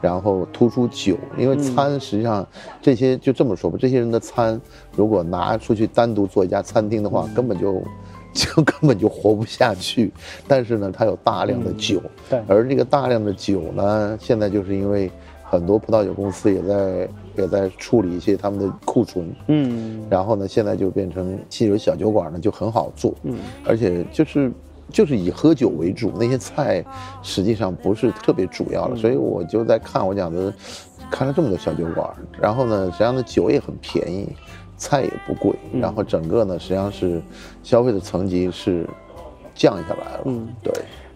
[0.00, 2.46] 然后突出酒，因为餐实际上
[2.82, 4.60] 这些就这么说吧，这些人的餐
[4.96, 7.82] 如果拿出去单独做一家餐厅的话，根本就
[8.34, 10.12] 就根本就活不下去。
[10.46, 12.40] 但是呢，它有大量的酒，对。
[12.46, 15.10] 而这个大量的酒呢，现在就是因为
[15.42, 20.06] 很多葡萄酒公司也在也在处理一些他们的库存，嗯。
[20.08, 24.52] 然后呢，现在就变成汽油小酒馆呢就很好做，嗯，而且就是
[24.92, 26.84] 就是以喝酒为主，那些菜
[27.22, 30.52] 实际上不是特别主要的，所以我就在看我讲的，
[31.10, 32.08] 看了这么多小酒馆，
[32.40, 34.28] 然后呢，实际上呢酒也很便宜，
[34.80, 37.20] 菜也不贵，然后整个呢实际上是
[37.62, 38.86] 消费的层级是
[39.54, 40.72] 降下来了，嗯对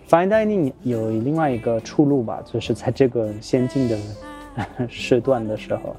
[0.07, 3.97] ，，fine dining 有另外一个出路吧，就是在这个先进的
[4.87, 5.97] 时段的时候，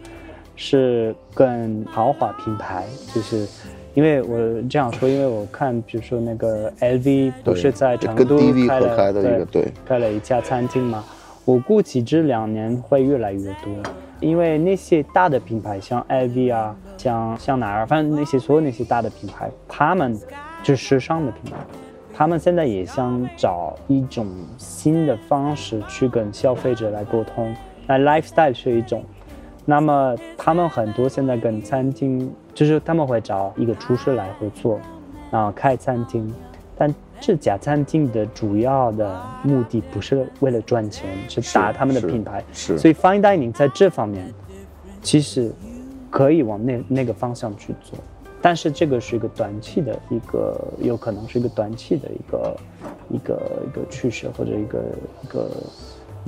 [0.56, 3.48] 是更豪华品牌，就是。
[3.96, 11.02] 因为我这样说，因为我看，比如说那个 LV 不是在成都开了合开的一个对开了一家餐厅嘛，
[11.46, 13.72] 我估计这两年会越来越多，
[14.20, 20.20] 因为那些大的品牌，像 LV 啊，像像哪儿，反正那些所有那些大的品牌，他们
[20.64, 21.58] 就是时尚的品牌，
[22.12, 24.26] 他们现在也想找一种
[24.58, 29.04] 新的方式去跟消费者来沟通，那 lifestyle 是一种。
[29.66, 34.80] 那么他们很多现在跟餐厅，就是他们会找一个厨师来合作，
[35.30, 36.34] 然后开餐厅，
[36.76, 42.44] 但这家餐厅的主要的目的不是为了赚钱，是打他们的品牌。
[42.52, 44.34] 是所以 fine dining 在这方面
[45.04, 45.52] 其实
[46.16, 48.00] 可以往那那个方向去做，
[48.42, 52.58] 但是这个是一个短期的一个，有可能是一个短期的一个
[53.10, 54.82] 一个一个趋势或者一个
[55.22, 55.50] 一个，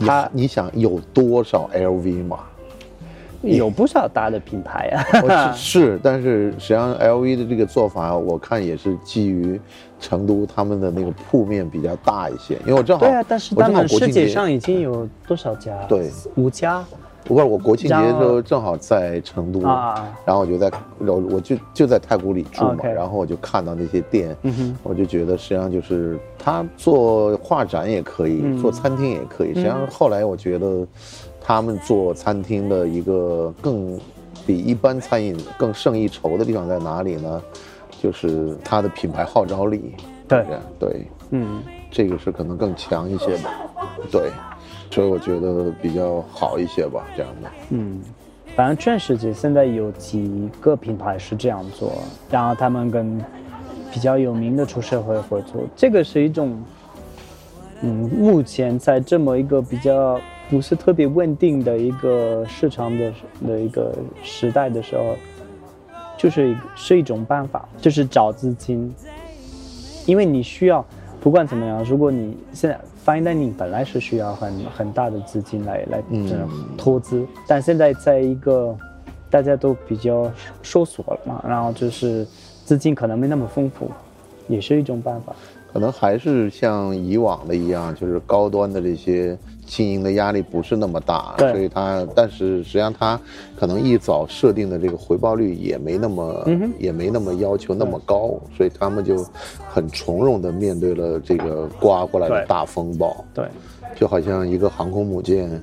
[0.05, 2.39] 他你想有多少 LV 吗？
[3.43, 5.05] 有不少大的品牌啊。
[5.23, 9.57] 哦是是，但是实际上 LV 的这个做法，我看也是基于
[10.01, 15.81] 成都他们的那个铺面比较大一些，因为我正好对啊，但是我正好他们世界上已经有多少家？
[15.87, 16.83] 对，五家
[17.27, 20.07] 不过我国庆节的时候正好在成都，啊。
[20.25, 29.49] 然后我就在我我就就在太古里住嘛然后我就看到那些店，嗯，我就觉得实际上就是他做画展也可以，嗯做餐厅也可以。
[29.49, 30.87] 实际上后来我觉得，
[31.41, 33.99] 他们做餐厅的一个更
[34.45, 37.41] 比一般餐饮更胜一筹的地方在哪里呢？
[38.01, 39.95] 就是它的品牌号召力。
[40.27, 40.45] 对
[40.77, 43.49] 对，嗯，这个是可能更强一些吧。
[44.11, 44.29] 对，
[44.89, 47.49] 所以我觉得比较好一些吧，这样的。
[47.69, 48.01] 嗯，
[48.55, 51.93] 反正全世界现在有几个品牌是这样做，
[52.31, 53.23] 然后他们跟
[53.91, 56.61] 比较有名的厨师会合作，这个是一种，
[57.81, 60.19] 嗯，目前在这么一个比较
[60.49, 63.13] 不是特别稳定的一个市场的
[63.45, 65.15] 的一个时代的时候，
[66.17, 68.93] 就是是一种办法，就是找资金，
[70.05, 70.83] 因为你需要，
[71.21, 76.29] 不管怎么样，如果你现在 fine dining 本来是需要很很大的资金来来嗯
[76.77, 78.75] 投资，但现在在一个
[79.29, 80.29] 大家都比较
[80.61, 82.27] 收缩了嘛，然后就是
[82.65, 83.89] 资金可能没那么丰富，
[84.49, 85.33] 也是一种办法。
[85.71, 93.19] 可能还是像以往的一样，就是高端的这些经营的压力不是那么大，所以它，但是实际上它
[93.55, 99.23] 可能一早设定的这个回报率也没那么，嗯也没那么要求那么高，所以他们就
[99.69, 103.23] 很从容的面对了这个刮过来的大风暴。
[103.33, 103.45] 对，
[103.95, 105.61] 就好像一个航空母舰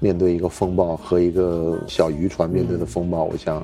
[0.00, 3.62] 面对一个风暴和一个小渔船面对的风暴，我想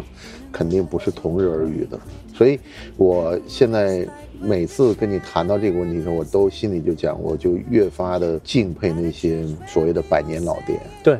[0.52, 1.98] 肯定不是同日而语的。
[2.34, 2.60] 所以
[2.96, 4.06] 我现在
[4.40, 10.78] 每次跟你谈到这个问题的时候，我都心里就讲，我就越发的敬佩那些所谓的百年老店。
[11.02, 11.18] 对，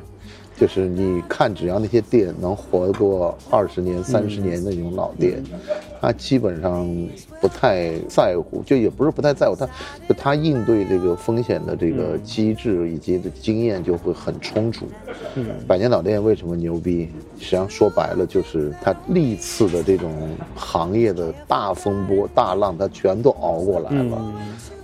[0.59, 5.40] 就是你看，只要那些店能活过二十年、三十年的那种老店，
[6.01, 6.88] 他基本上
[7.40, 9.66] 不太在乎，就也不是不太在乎，他
[10.09, 14.87] 就他应对这个风险的这个机制以及的经验就会很充足。
[15.37, 17.09] 嗯，百年老店为什么牛逼？
[17.38, 20.11] 实际上说白了，就是他历次的这种
[20.57, 24.16] 行业的大风波、大浪，他全都熬过来了。
[24.18, 24.35] 嗯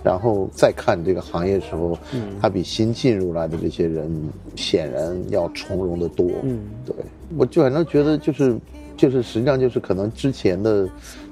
[0.05, 1.97] 然后再看这个行业的时候，
[2.39, 4.07] 他比新进入来的这些人
[4.55, 6.27] 显然要从容的多。
[6.43, 6.95] 嗯，对，
[7.35, 8.55] 我就反正觉得就是
[8.95, 10.87] 就是实际上就是可能之前的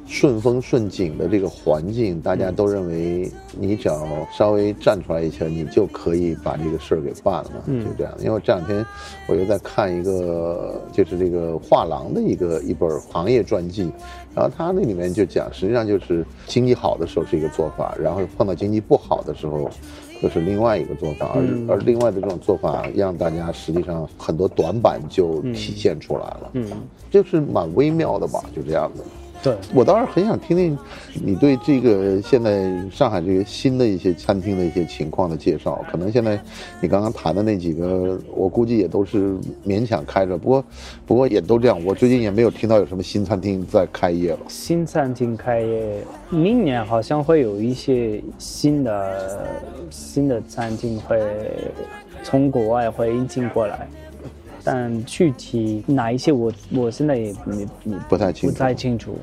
[0.08, 4.06] 顺风顺景的这个环境，大家都认为你只要
[4.36, 8.12] 稍微站出来一下，你就可以把这个事儿给办了，嗯就这样。
[8.20, 8.84] 因为这两天
[9.28, 13.90] 我又在看一个就是这个画廊的一个一本行业传记，
[14.36, 19.70] 然后他那里面就讲，实际上就是经济好的时候是一个做法，然后碰到经济不好的时候。
[20.22, 26.66] 就是另外一个做法，而、嗯而另外的这种做法，让大家实际上很多短板就体现出来了，嗯，
[27.12, 29.04] 就是蛮微妙的吧，就这样的。
[29.44, 30.78] 对，我倒是很想听听
[31.22, 35.84] 你对这个现在上海这个新的一些餐厅的一些情况的介绍。
[35.92, 36.40] 可能现在
[36.80, 40.66] 你刚刚谈的那几个，我估计也都是勉强开着，不过
[41.06, 41.78] 不过也都这样。
[41.84, 44.40] 我最近也没有听到有什么新餐厅在开业了。
[44.48, 49.46] 新餐厅开业，明年好像会有一些新的
[49.90, 51.22] 新的餐厅会
[52.24, 53.90] 从国外会引进过来，
[54.64, 59.18] 但具体哪一些我我现在也也也不太清楚不太清楚。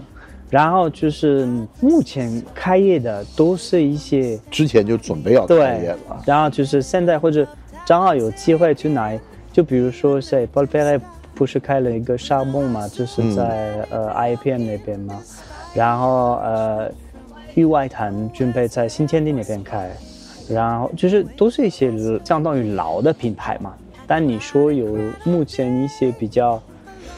[0.51, 1.47] 然后就是
[1.81, 7.47] 目前开业的都是一些之前就准备要开业对了，，然后就是现在或者
[7.87, 9.17] 正好有机会去哪，
[9.53, 11.01] 就比如说谁 Paul p e r
[11.37, 15.23] 不是开了一个沙漠嘛，就是在、呃 IPM 那边嘛，
[15.73, 16.91] 然后呃
[17.55, 19.89] 域外滩准备在新天地那边开，
[20.49, 21.93] 然后就是都是一些
[22.25, 23.73] 相当于老的品牌嘛，
[24.05, 26.61] 但你说有目前一些比较。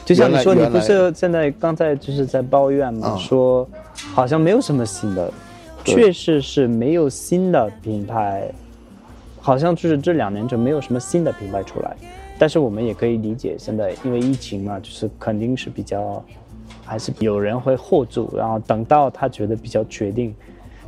[0.05, 3.67] 就像你说，你不是现在刚才就是在抱怨嘛，啊说
[4.13, 5.31] 好像没有什么新的，
[5.83, 8.51] 确实是没有新的品牌，
[9.39, 11.95] 好像就是这两年就没有什么新的品牌出来。
[12.37, 16.21] 但是我们也可以理解，现在因为疫情嘛，就是肯定是比较，
[16.83, 20.33] 还是有人会 hold 住，然后等到他觉得比较决定。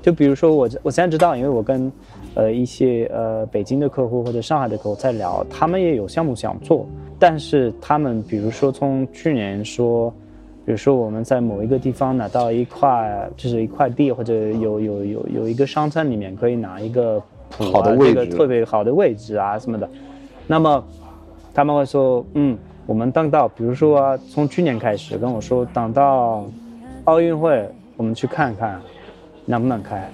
[0.01, 1.91] 就比如说我我现在知道，因为我跟
[2.35, 6.85] 呃一些呃北京的客户或者上海的客户在聊，他们也有项目想做，
[7.17, 10.09] 但是他们比如说从去年说，
[10.65, 19.89] 比如说我们在某一个地方拿到一块就是一块地，或者有有有有一个商场里面可以拿一个谱啊好的位置这个特别好的位置啊什么的，
[20.45, 20.83] 那么
[21.53, 26.45] 他们会说，嗯，我们等到比如说啊，从去年开始跟我说，等到
[27.05, 28.81] 奥运会我们去看看
[29.45, 30.09] 能不能开，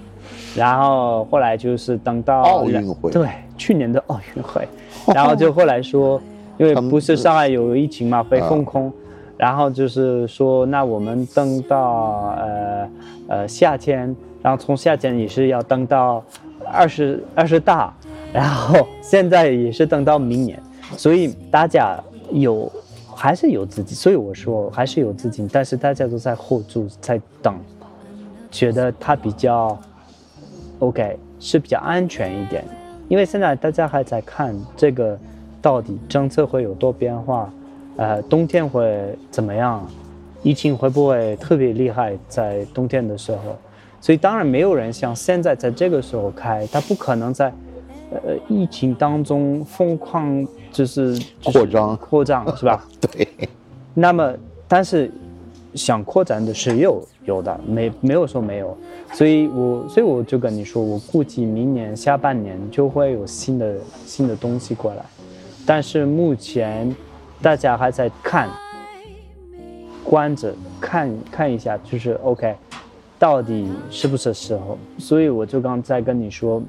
[0.56, 3.12] 然后后来就是等到奥运会。
[3.12, 4.68] 对去年的奥运会，
[5.14, 6.22] 然后就后来说，
[6.58, 8.92] 因为不是上海有疫情嘛，被封控。
[9.38, 12.90] 然后就是说，那我们等到呃
[13.28, 16.24] 呃夏天，然后从夏天也是要等到
[16.72, 17.92] 二十二十大，
[18.32, 20.62] 然后现在也是等到明年，
[20.96, 22.72] 所以大家有
[23.16, 27.56] 还是有资金，所以我说还是有资金，但是大家都在 hold 住，在等，
[28.52, 29.76] 觉得它比较
[30.82, 32.64] OK 是比较安全一点，
[33.08, 35.18] 因为现在大家还在看这个
[35.62, 37.52] 到底政策会有多变化，
[37.98, 39.88] 呃，冬天会怎么样，
[40.44, 43.56] 疫情会不会特别厉害在冬天的时候，
[44.00, 47.54] 所以当然没有人像现在在这个时候开，他不可能在
[48.10, 52.84] 呃疫情当中疯狂就是、就是扩张扩张是吧？
[53.00, 53.28] 对，
[53.94, 54.34] 那么，
[54.68, 55.12] 但是
[55.74, 58.78] 想扩展的是有有的，没没有说没有，
[59.14, 65.04] 所以我所以我就跟你说，我估计明年下半年就会有新的新的东西过来，
[65.66, 66.96] 但是目前
[67.42, 68.50] 大家还在看，
[70.04, 72.56] 关着看看一下，就是 OK，
[73.18, 74.78] 到底是不是时候？
[74.98, 76.62] 所以我就刚才跟你说。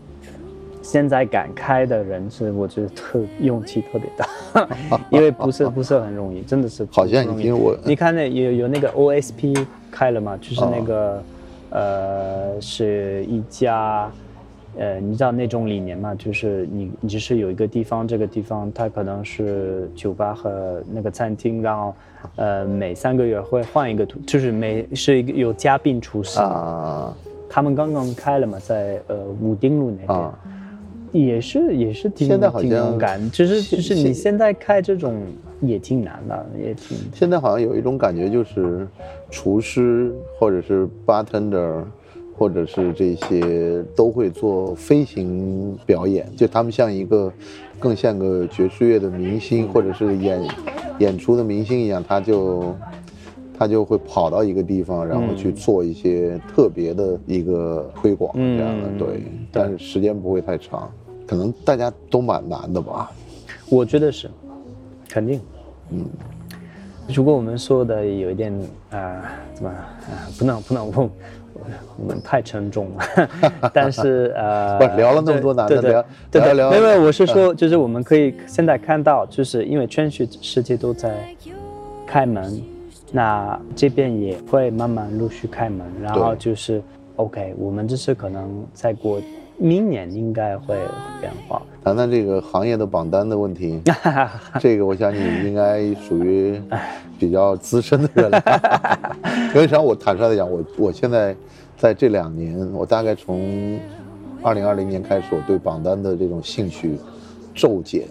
[0.82, 4.68] 现在敢开的人是，我觉得特勇气特别大，
[5.10, 7.40] 因为不是不是很容易，真的是 好像不容易。
[7.40, 11.22] 已经我你看那有有那个 OSP 开了嘛，就是那个、
[11.70, 14.10] 呃是一家
[14.76, 21.94] 呃你知道那种理念嘛，就是你你只是有一个地方，这个地方它可能是酒吧和那个餐厅，然后
[22.36, 27.14] 呃每三个月会换一个图，就是每是一个有嘉宾出席，啊。
[27.54, 30.18] 他们刚刚开了嘛，在呃武丁路那边。
[30.18, 30.38] 啊，
[31.12, 35.22] 也是也是挺挺现在好像勇敢，就是现就是你现现在开这种
[35.60, 38.86] 也挺难的，也挺现在好像有一种感觉，就是
[39.30, 41.84] 厨师或者是 bartender，
[42.36, 47.30] 或者是这些都会做飞行表演，就他们像一个
[47.78, 50.42] 更像个爵士乐的明星，或者是演
[50.98, 52.74] 演出的明星一样，他就
[53.58, 58.56] 他就会跑到一个地方，然后去做一些特别的一个推广，嗯。
[58.58, 60.90] 这样的对，但是时间不会太长，
[61.32, 63.10] 可能大家都蛮难的吧。
[63.70, 64.30] 我觉得是，
[65.08, 65.40] 肯定。
[65.90, 66.04] 嗯，
[67.08, 68.52] 如果我们说的有一点
[68.90, 69.22] 啊、呃
[69.54, 71.10] 怎么啊、不能不能问，
[71.96, 73.30] 我们太沉重了。
[73.72, 81.34] 但是呃， 不聊了那么多难的聊对对，聊聊没有没有，我是说，就是我们可以现在看到，就是因为全世世界都在
[82.06, 82.62] 开门，
[83.10, 86.82] 那这边也会慢慢陆续开门，然后就是
[87.16, 89.18] OK，我们就是可能再过
[89.62, 90.88] 明年应该会有
[91.20, 91.62] 变化。
[91.84, 93.80] 谈谈这个行业的榜单的问题，
[94.58, 96.60] 这个我想你应该属于
[97.16, 98.42] 比较资深的人了。
[99.54, 99.80] 因为啥？
[99.80, 101.34] 我坦率的讲，我我现在
[101.76, 103.78] 在这两年，我大概从
[104.42, 106.98] 二零二零年开始，我对榜单的这种兴趣
[107.54, 108.08] 骤减，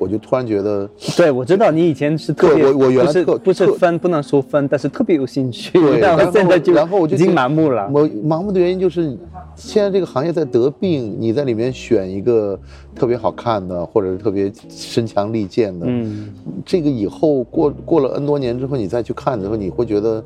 [0.00, 7.88] 我就突然觉得， 对，我知道你以前是特别，我我原来不是特不是分不能说分，但是特别有兴趣，对， 然然后现在就然后我就已经麻木了。
[7.92, 9.14] 我麻木的原因就是，
[9.54, 12.58] 现在这个行业在得病，你在里面选一个
[13.00, 16.28] 特别好看的，或者是特别身强力健的，嗯，
[16.66, 20.22] 这个以后过过了 N 多年之后，你再去看的时候，你会觉得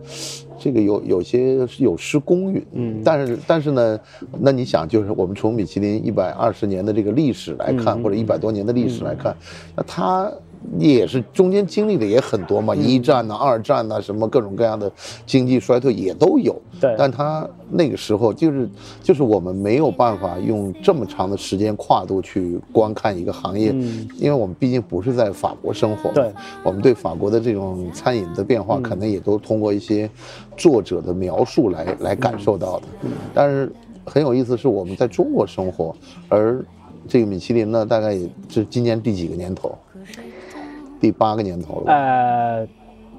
[0.59, 2.67] 这个有有些是有失公允。
[2.73, 4.01] 嗯，但是但是呢，
[4.41, 9.37] 那你想，就是我们从米其林一百二十年的这个历史来看，或者一百多年的历史来看，
[9.77, 10.29] 那它。
[10.79, 14.91] 也是中间经历的也很多嘛，一战呐、二战呐、什么各种各样的
[15.27, 16.61] 经济衰退也都有。
[16.81, 16.95] 对。
[16.99, 18.69] 但他那个时候就是
[19.03, 24.09] 就是我们没有办法用这么长的时间跨度去观看一个行业，嗯。
[24.17, 26.33] 因为我们毕竟不是在法国生活，对。
[26.63, 30.09] 我们对法国的这种餐饮的变化，可能也都通过一些
[30.57, 32.87] 作者的描述来来感受到的。
[33.33, 33.71] 但是
[34.05, 35.95] 很有意思是我们在中国生活，
[36.29, 36.65] 而
[37.07, 39.77] 这个米其林呢，大概也是今年第几个年头？
[41.05, 41.93] 第八个年头了。
[41.93, 42.67] 呃，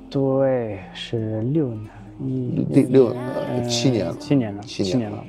[0.10, 1.88] 对，是六年，
[2.20, 3.16] 一第六
[3.70, 5.24] 七年了七年了，七年年了。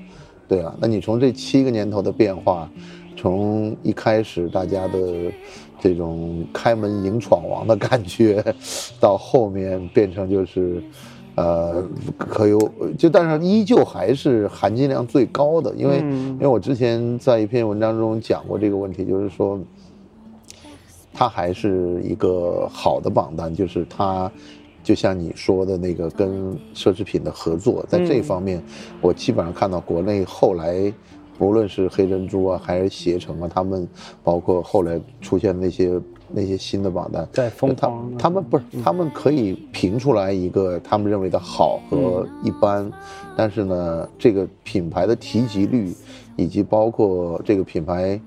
[0.49, 2.67] 对啊，那你从这七个年头的变化，
[3.15, 5.31] 从一开始大家的
[5.79, 8.43] 这种开门迎闯王的感觉，
[8.99, 10.83] 到后面变成就是，
[11.35, 11.87] 呃，
[12.17, 12.59] 可有
[12.97, 19.61] 就但是依旧还是含金量最高的，因为、嗯因为我之前在一篇文章中讲过这个问题，就是说。
[21.19, 24.31] 它还是一个好的榜单，就是它，
[24.85, 28.63] 就像你说的那个跟奢侈品的合作，在这方面，
[29.01, 30.93] 我基本上看到国内后来，
[31.39, 33.89] 无论是黑珍珠啊，还是携程啊，他们
[34.23, 35.99] 包括后来出现那些
[36.29, 42.93] 那些新的榜单，在疯他狂他们不是他们可以评出来一个他们认为的好和一般，
[43.35, 45.95] 但是呢，这个品牌的提及率，
[46.37, 48.21] 以及包括这个品牌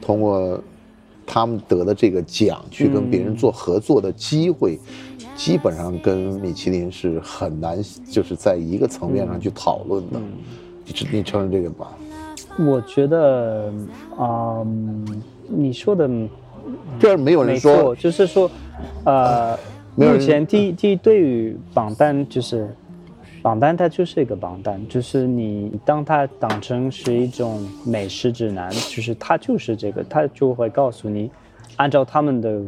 [0.00, 0.60] 通过
[1.26, 4.78] 他们得的这个奖去跟别人做合作的机会，
[5.36, 7.78] 基本上跟米其林是很难，
[8.10, 10.20] 就是在一个层面上去讨论的。
[10.84, 11.92] 你承你承认这个吧？
[12.58, 13.72] 我觉得，
[14.18, 16.10] 嗯，你说的
[16.98, 18.50] 这没有人，说，就是说，
[19.04, 19.56] 呃，
[19.94, 22.68] 目前第一第一对于榜单就是
[23.42, 31.28] 榜单，它就是一个榜单，就是你当它当成是一种美食指南，就是它就是这个，它就会告诉你，
[31.76, 32.62] 按照他们的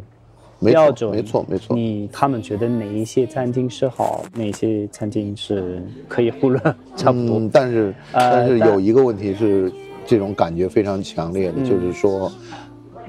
[0.59, 6.59] 标准，没错没错你他们觉得哪一些餐厅是好，哪些餐厅是可以忽略，
[6.97, 7.39] 差不多。
[7.39, 9.71] 嗯，但是、呃但是有一个问题是，
[10.05, 11.63] 这种感觉非常强烈嗯。
[11.63, 12.29] 的，就是说，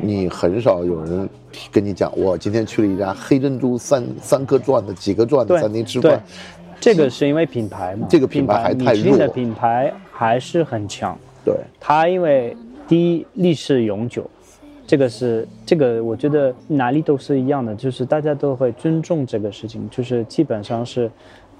[0.00, 1.28] 你很少有人
[1.72, 6.22] 跟你讲，我今天去了一家黑珍珠三三颗钻的、几个钻的餐厅吃饭，
[6.80, 11.16] 这个是因为品牌嘛，这个品牌还太米其林的品牌还是很强。
[11.44, 12.56] 对，它因为
[12.86, 14.28] 第一历史永久，
[14.86, 21.10] 这个是这个我觉得哪里都是一样的，就是大家都会尊重这个事情，就是基本上是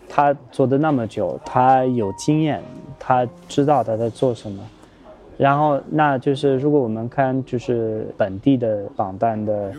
[0.09, 2.63] 他做的那么久，他有经验，
[2.99, 4.63] 他知道他在做什么。
[5.39, 9.71] 然后，那就是如果我们看就是本地的榜单的，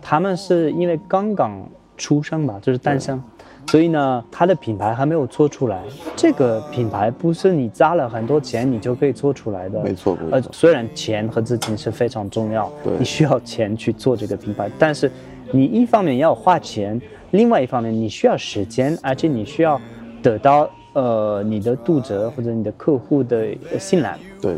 [0.00, 1.60] 他们是因为刚刚
[1.96, 3.20] 出生吧，就是诞生，
[3.68, 5.82] 所以呢，它的品牌还没有做出来。
[6.16, 15.10] 这个品牌不是你砸了很多钱你就可以做出来的，没错没错呃，虽然钱和资金是非常重要，对你需要钱去做这个品牌，但是
[15.52, 17.00] 你一方面要花钱，
[17.30, 19.80] 另外一方面你需要时间，而且你需要
[20.20, 24.18] 得到呃你的读者或者你的客户的呃信赖。
[24.42, 24.56] 对，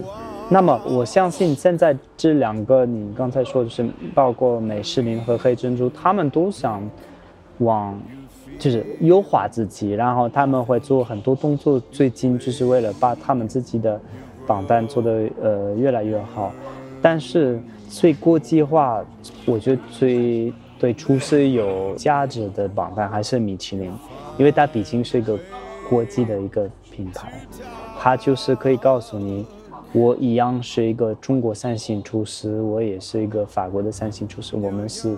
[0.49, 6.83] 那么我相信现在这两个你刚才说的是，包括美式林和黑珍珠，他们都想
[7.59, 8.01] 往
[8.59, 14.01] 就是优化自己，然后他们会做很多动作，最近就是为了把他们自己的
[14.47, 16.53] 榜单做得呃越来越好。
[17.01, 19.05] 但是最国际化，
[19.45, 23.91] 我觉得最对厨师有价值的榜单还是米其林，
[24.39, 25.39] 因为它毕竟是一个
[25.91, 27.33] 国际的一个品牌，
[27.99, 29.45] 它就是可以告诉你。
[29.95, 35.15] 我一样是一个中国三星厨师，我也是一个法国的三星厨师，我们是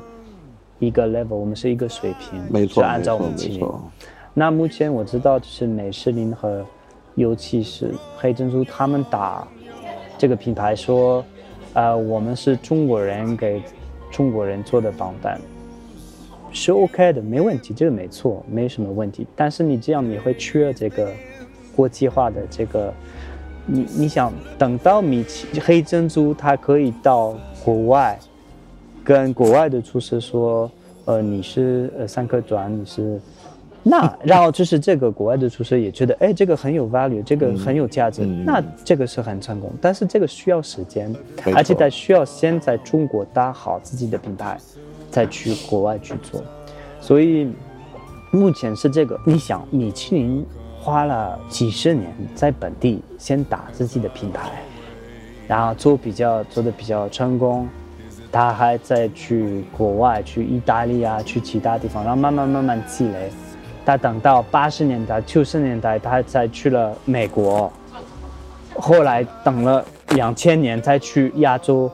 [0.79, 3.83] 一个 level，我们是一个水平，没错，是按照没错米其林没错。
[4.35, 6.64] 那目前我知道，就是美式林和，
[7.14, 9.47] 尤其是黑珍珠，他们打
[10.18, 11.25] 这个品牌说，
[11.72, 13.62] 呃，我们是中国人给
[14.11, 15.41] 中国人做的榜单，
[16.51, 19.27] 是 OK 的，没问题，这个没错，没什么问题。
[19.37, 21.12] 但是你这样你会缺这个
[21.77, 22.93] 国际化的这个，
[23.66, 28.18] 你你想等到米奇黑珍珠它可以到国外，
[29.05, 30.70] 跟国外的厨师说，
[31.05, 33.20] 呃，你是呃三颗转，你是。
[33.86, 39.70] 那然后就是这个国外的厨师也觉得，哎，这个很有 value，这个很有价值，嗯那这个是很成功。
[39.78, 41.14] 但是这个需要时间，
[41.55, 44.59] 而且错它需要先在中国搭好自己的品牌，
[45.11, 46.42] 再去国外去做。
[46.98, 47.52] 所以
[48.30, 49.20] 目前是这个。
[49.26, 50.46] 你想，米其林
[50.80, 54.50] 花了几十年在本地先打自己的品牌，
[55.46, 57.68] 然后做比较做的比较成功，
[58.35, 63.30] 他还在去国外，去意大利啊，去其他地方，然后慢慢慢慢积累。
[63.87, 67.72] 他等到八十年代、九十年代，他才去了美国，
[68.74, 69.85] 后来等了
[70.16, 71.89] 两千年才去亚洲，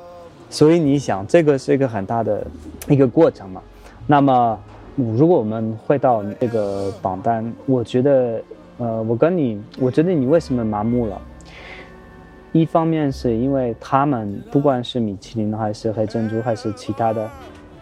[0.49, 2.43] 所以你想，这个是一个很大的
[2.89, 3.61] 一个过程嘛。
[4.07, 4.59] 那么，
[4.97, 8.41] 如果我们回到这个榜单，我觉得，
[8.79, 11.21] 呃，我跟你，我觉得你为什么麻木了？
[12.53, 17.31] 一方面是因为他们不管是米其林还是黑珍珠还是其他的，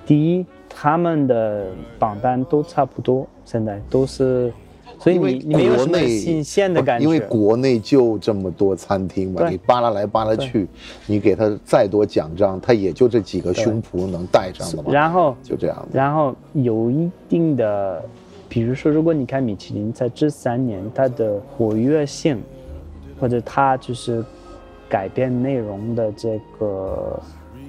[0.05, 1.67] 第一，他们的
[1.99, 4.53] 榜单都差不多，现在都是，
[4.99, 10.69] 所以你你没有什么新鲜的感觉，因为国内就这么多餐厅嘛，你扒拉来扒拉去，
[11.07, 15.99] 你给他再多奖章，他也就这几个胸脯能带上的嘛，然后就这样的。
[15.99, 18.03] 然后有一定的，
[18.51, 22.39] 比如说，如果你看米其林在这三年它的活跃性，
[23.19, 24.25] 或者它就是
[24.89, 27.21] 改变内容的这个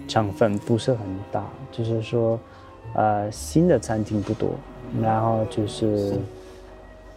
[0.07, 0.99] 成分不是很
[1.31, 2.39] 大，就是说，
[2.93, 4.51] 呃，新的餐厅不多，
[5.01, 6.13] 然后就是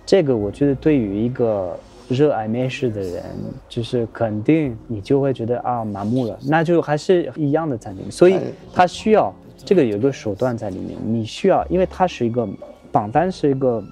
[0.05, 1.78] 这个，我觉得对于一个
[2.09, 3.22] 热爱面试的人，
[3.68, 8.42] 就是肯定你就会觉得啊麻木了，那就还是一样的餐厅，所以哎
[8.74, 12.46] 它需要这个有一个手段在里面，你需要，因为它是一个
[12.90, 13.82] 榜单是一个，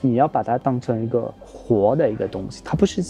[0.00, 3.02] 你要把它当成一个活的一个东西，它不是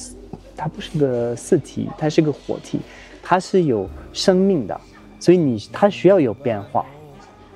[0.58, 2.80] 它不是个四体，它是个活体，
[3.22, 4.78] 它是有生命的，
[5.20, 6.84] 所以你它需要有变化。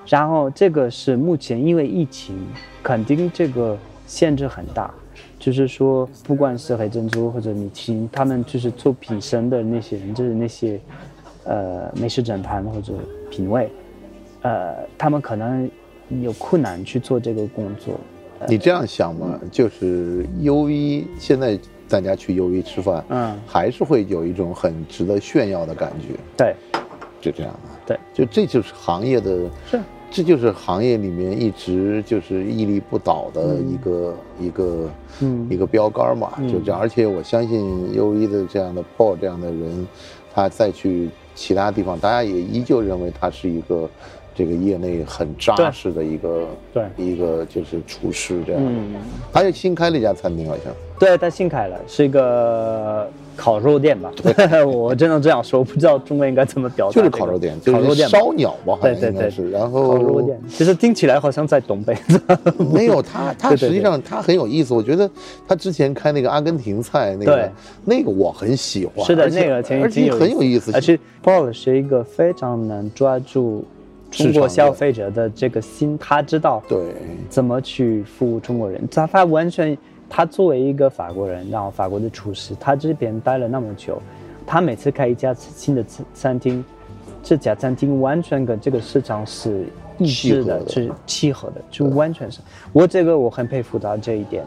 [0.06, 2.36] 然后这个是目前因为疫情，
[2.82, 3.76] 肯定这个
[4.06, 4.92] 限制很大，
[5.38, 10.80] 就是说不管是黑珍珠或者米其林，他们就是做品审的那些人，就是那些
[11.44, 12.92] 呃美食整盘或者
[13.30, 13.68] 品味，
[14.42, 15.68] 呃，他们可能
[16.20, 17.98] 有困难去做这个工作。
[18.48, 21.56] 你这样想嘛，就是优一现在
[21.92, 26.56] 大家去优一吃饭，嗯，还是会有一种很值得炫耀的感觉，对。
[27.20, 27.68] 就这样的。
[27.86, 29.78] 对，就这就是行业的，是。
[30.10, 34.90] 这就是行业里面一直就是屹立不倒的一个、一个
[35.20, 35.46] 嗯。
[35.50, 36.50] 一个标杆嘛，嗯。
[36.50, 36.80] 就这样。
[36.80, 39.86] 而且我相信优一的这样的 Paul 这样的人，
[40.34, 43.88] 他再去其他地方，大家也依旧认为他是一个
[44.34, 48.70] 这个业内很扎实的一个对一个就是厨师这样的。
[48.70, 48.94] 嗯，
[49.32, 54.10] 他又新开了一家餐厅，好像对，他新开了，是一个烤肉店吧？
[54.22, 59.50] 对 我真的这样说，我不知道中文应该怎么表达、就是烤肉店，就是烤肉店烧鸟吧，好对对对，是。
[59.50, 61.96] 然后烤肉店，其实听起来好像在东北。
[62.72, 64.72] 没有他，他 实际上他很有意思。
[64.72, 65.10] 我觉得
[65.48, 67.52] 他之前开那个阿根廷菜，那个
[67.84, 69.04] 那个我很喜欢。
[69.04, 70.70] 是的，那个挺而且挺很有意思。
[70.72, 73.64] 而且 Paul 是一个非常能抓住
[74.12, 76.94] 中国消费者的这个心，他知道对
[77.28, 78.86] 怎么去服务中国人。
[78.88, 79.76] 他他完全，
[80.08, 84.00] 他作为一个法国人，然后法国的厨师，他这边待了那么久，
[84.46, 86.64] 他每次开一家新的餐餐厅，
[87.22, 89.66] 这家餐厅完全跟这个市场是
[89.98, 92.40] 一致的，的是契合的，就完全是。
[92.72, 94.44] 我这个我很佩服他这一点。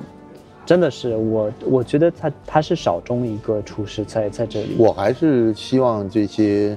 [0.65, 4.75] 真的是我，我觉得他他是少中一个厨师在在这里。
[4.79, 6.75] 我还是希望这些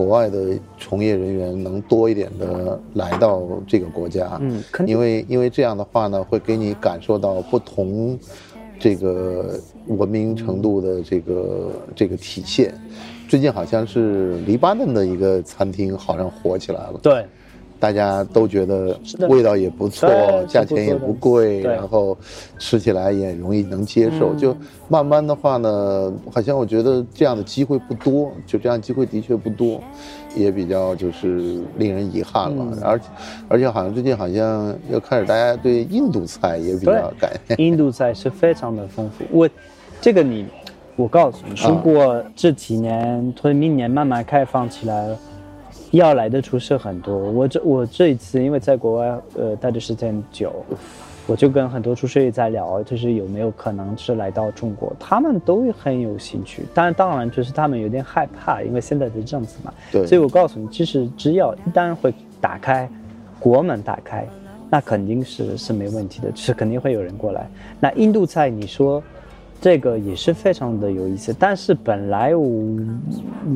[0.00, 8.18] 国外的从业人员能多一点的来到这个国家，嗯因为因为这样的话呢，会给你感受到不同
[8.78, 12.72] 这个文明程度的这个这个体现。
[13.28, 17.26] 最近好像是黎巴嫩的一个餐厅好像火起来了，对，
[17.80, 18.94] 大家都觉得
[19.28, 20.08] 味道也不错，
[20.46, 22.16] 价钱也不贵，然后
[22.58, 24.34] 吃起来也容易能接受。
[24.34, 24.56] 嗯就
[24.86, 29.80] 慢慢的话呢，好像我觉得这样的机会不多，就这样机会的确不多，
[30.36, 32.66] 也比较就是令人遗憾了。
[32.72, 33.04] 嗯而且
[33.48, 39.24] 而且好像最近好像又开始大家对印度菜也比较感印度菜是非常的丰富。
[39.30, 39.48] 我
[40.00, 40.44] 这个你，
[40.96, 45.18] 我告诉你，啊如果这几年或者明年慢慢开放起来了，
[45.90, 47.16] 要来的厨师很多。
[47.16, 50.64] 我这我这一次因为在国外呃待的时间久，
[51.26, 56.64] 我就跟很多厨师也在聊，就是有没有可能是来到中国，他们都很有兴趣。
[56.74, 59.72] 当然，当然就是他们有点害怕，因为现在的政策嘛。
[59.92, 62.88] 对所以我告诉你，其实只要一旦会打开
[63.38, 64.26] 国门打开，
[64.68, 67.48] 那肯定是是没问题的，就是肯定会有人过来。
[67.80, 69.02] 那印度菜，你说
[69.60, 72.76] 这个也是非常的有意思，但是本来我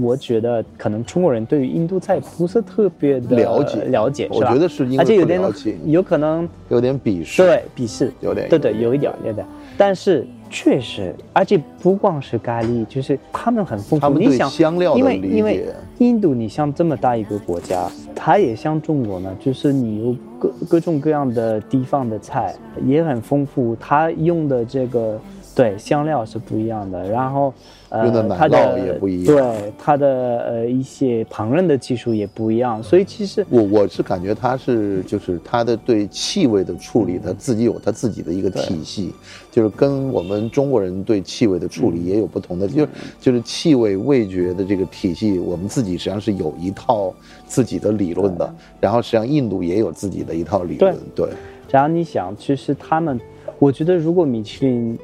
[0.02, 5.40] 我觉得可能中国人对于印度菜不是特别的了解了解，我吧觉得是因为而且有点
[5.86, 7.42] 有可能有点鄙视。
[7.42, 9.46] 对鄙视，有点对对，有一点有点，
[9.78, 14.20] 但是确实，而且不光是咖喱，就是他们很丰富。
[14.20, 15.66] 因为因为
[15.98, 23.74] 印度，你像这么大一个国家，它也像中国呢，就是你有各各种各样的地方的菜，也很丰富。
[23.80, 25.18] 它用的这个
[25.54, 27.54] 对香料是不一样的，然后
[27.88, 29.36] 呃用的奶它的酪也不一样。
[29.36, 39.12] 对它的呃一些烹饪的技术也不一样，所以其实我我是感觉它是就是它的对气味的处理，它自己有它自己的一个体系，
[39.50, 42.88] 就是跟我们中国人对气味的处理也有不同的，就是
[43.20, 47.14] 就是气味味觉的这个体系，我们自己实际上是有一套
[47.46, 51.28] 自己的理论的，然后实际上印度也有自己的一套理论，对。
[51.70, 53.20] 然后你想，其实他们，
[53.58, 54.96] 我觉得如果米其林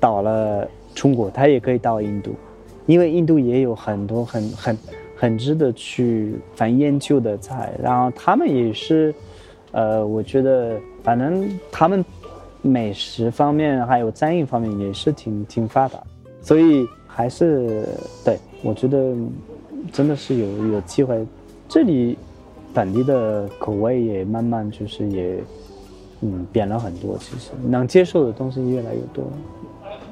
[0.00, 2.34] 到了中国，他也可以到印度，
[2.86, 4.78] 因为印度也有很多很很
[5.16, 9.14] 很值得去反研究的菜，然后他们也是，
[9.72, 12.04] 呃，我觉得反正他们
[12.62, 15.98] 美食方面还有餐饮方面也是挺挺发达，
[16.42, 17.86] 所以还是
[18.24, 19.14] 对我觉得
[19.92, 21.26] 真的是有有机会，
[21.68, 22.16] 这里
[22.72, 25.42] 本地的口味也慢慢就是也。
[26.20, 29.22] 嗯，变了很多，其实能接受的东西越来越多。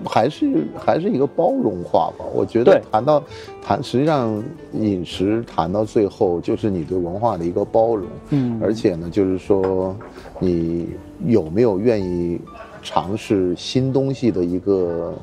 [0.04, 2.24] 还是还是一个包容化吧。
[2.34, 3.22] 我觉得谈到
[3.62, 4.42] 谈，实际上
[4.74, 8.60] 饮食谈到最后就是你对文化的一个包容，嗯。
[8.62, 9.96] 而且呢，就是说
[10.38, 10.88] 你
[11.24, 12.40] 有没有愿意
[12.82, 15.14] 尝试新东西的一个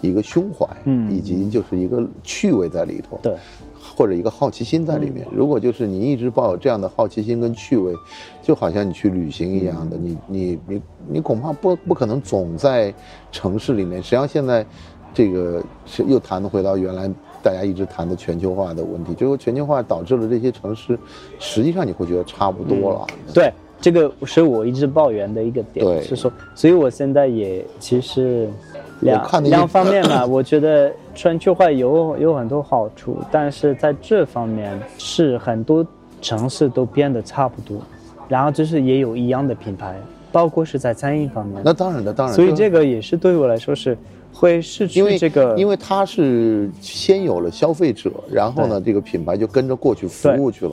[0.00, 3.34] 一个胸怀，嗯以及就是一个趣味在里头，对，
[3.98, 5.26] 或者一个好奇心在里面。
[5.28, 7.92] 嗯如果就是你一直抱有这样的好奇心跟趣味，
[8.40, 12.94] 就好像你去旅行一样的，嗯你你你你恐怕不不可能总在
[13.32, 14.00] 城市里面。
[14.00, 14.64] 实际上现在
[15.12, 17.10] 这个是又谈回到原来。
[17.40, 20.98] 大家一直谈的全球化的问题，就是全球化导致了这些城市，
[21.38, 23.06] 实际上你会觉得差不多了。
[23.32, 28.50] 对，这个是我一直抱怨的一个点，是说，所以我现在也其实
[29.00, 35.86] 两看两方面吧， 我觉得全球化有有很多好处，但是在这方面是很多
[36.20, 37.80] 城市都变得差不多，
[38.28, 39.94] 然后就是也有一样的品牌，
[40.32, 42.34] 包括是在餐饮方面，那当然的，当然。
[42.34, 43.96] 所以这个也是对我来说是
[44.32, 50.72] 会失因为去这个，因为它是先有了消费者，然后呢，这个品牌就跟着过去服务去了。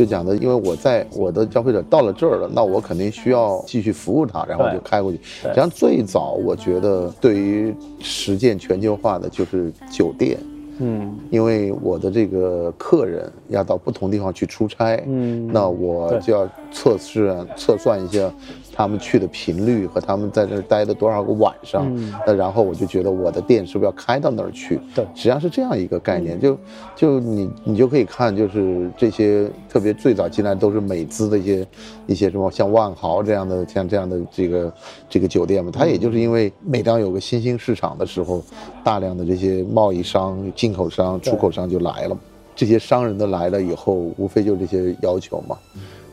[0.00, 5.20] 就讲的，因为我在我的消费者到了这儿了，那我肯定需要继续服务他，然后对就开过去。
[5.22, 10.38] 实际上最早我觉得对于实践全球化的就是酒店，
[10.78, 18.32] 嗯因为我的这个客人要到不同地方去出差，嗯那我就要测试啊测算一下
[18.80, 22.14] 他们去的频率和他们在这儿待的多少个晚上，嗯。
[22.26, 24.80] 那然后我就觉得我的店是不是要开到那儿去？
[24.94, 25.04] 对。
[25.14, 26.58] 实际上是这样一个概念，就
[26.96, 31.66] 就你你就可以看，就是这些特别最早进来都是美资的一些
[32.06, 34.72] 一些什么像万豪这样的像这样的这个
[35.10, 38.42] 这个酒店嘛，它也就是因为每当有个新兴市场的时候，
[38.82, 42.16] 大量的这些贸易商、进口商、出口商就来了。
[42.56, 45.56] 这些商人的来了以后，无非就这些要求嘛，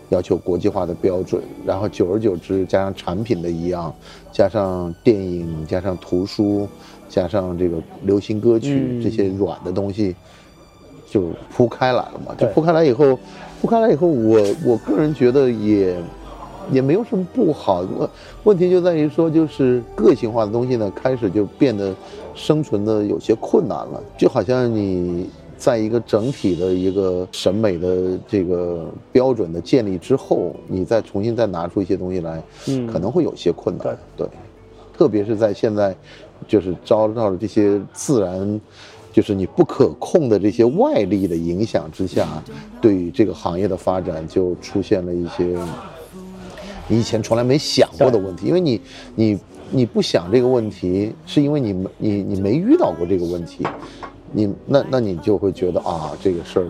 [0.10, 3.94] 要求国际化的标准，然后久而久之，加上产品的一样，
[4.32, 6.68] 加上电影，加上图书，
[7.10, 10.16] 加上这个流行歌曲、嗯这些软的东西，
[11.10, 12.34] 就铺开来了嘛。
[12.38, 13.20] 就铺开来以后，
[13.62, 15.98] 铺开来以后，我我个人觉得也
[16.72, 17.82] 也没有什么不好。
[17.82, 18.10] 问
[18.46, 21.94] 问题就在于说，就是个性化的东西呢，开始就变得
[22.34, 25.30] 生存的有些困难了，就好像你。
[25.58, 32.88] 在一个整体的一个审美的这个标准的建立之后，你再重新再拿出一些东西来，嗯。
[32.88, 33.98] 可能会有些困难。
[34.16, 34.28] 对，
[34.96, 35.96] 特别是在现在，
[36.48, 38.62] 就是遭到了这些自然，
[39.12, 42.42] 就是你不可控的这些外力的影响之下，
[42.80, 45.58] 对于这个行业的发展就出现了一些
[46.88, 48.82] 你以前从来没想过的问题，因为你
[49.16, 49.40] 你
[49.72, 53.66] 你不想这个问题，是因为你没你你没遇到过这个问题，
[54.32, 56.68] 你那那你就会觉得啊，这个事儿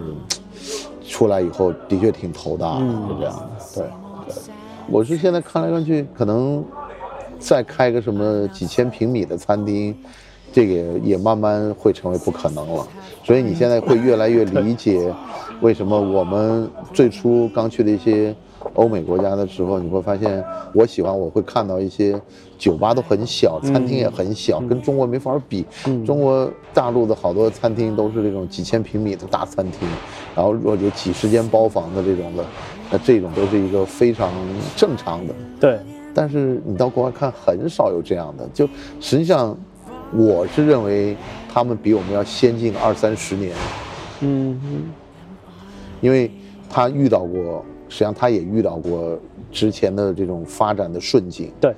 [1.06, 3.50] 出来以后的确挺头大的，是这样的。
[3.76, 3.84] 对
[4.28, 4.36] 对，
[4.90, 6.64] 我是现在看来看去，可能
[7.40, 9.96] 再开个什么几千平米的餐厅，
[10.52, 12.88] 这个也慢慢会成为不可能了。
[13.24, 15.14] 所以你现在会越来越理解，
[15.62, 18.34] 为什么我们最初刚去的一些
[18.74, 20.44] 欧美国家的时候，你会发现，
[20.74, 22.20] 我喜欢我会看到一些
[22.58, 25.66] 酒吧都很小，餐厅也很小，跟中国没法比。
[26.06, 29.88] 中国大陆的好多餐厅都是这种几千平米的大餐厅，
[30.36, 32.44] 然后如果有几十间包房的这种的，
[32.92, 34.32] 那这种都是一个非常
[34.76, 35.34] 正常的。
[35.60, 35.80] 对，
[36.14, 38.48] 但是你到国外看，很少有这样的。
[38.54, 38.68] 就
[39.00, 39.58] 实际上，
[40.14, 41.16] 我是认为
[41.54, 43.52] 他们比我们要先进二三十年，
[44.22, 44.84] 嗯嗯
[46.00, 46.32] 因为
[46.70, 49.18] 他遇到过，实际上他也遇到过
[49.52, 51.74] 之前的这种发展的顺境，对，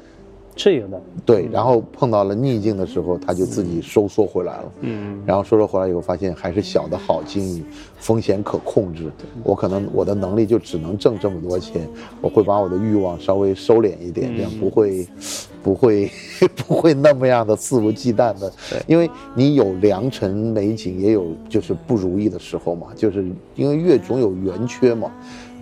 [0.60, 1.02] 是有的。
[1.26, 4.72] 对，然后碰到了逆境的时候，他就自己收缩回来了。
[4.82, 7.66] 嗯，然后收缩回来以后，发现还是小的好经营，
[7.98, 9.10] 风险可控制。
[9.44, 11.88] 我可能我的能力就只能挣这么多钱，
[12.20, 15.08] 我会把我的欲望稍微收敛一点，这样不会，
[15.64, 16.12] 不会
[16.68, 18.52] 不会那么样的肆无忌惮的。
[18.86, 25.10] 因为你有良辰美景，也有就是不如意的时候嘛，就是因为月总有圆缺嘛。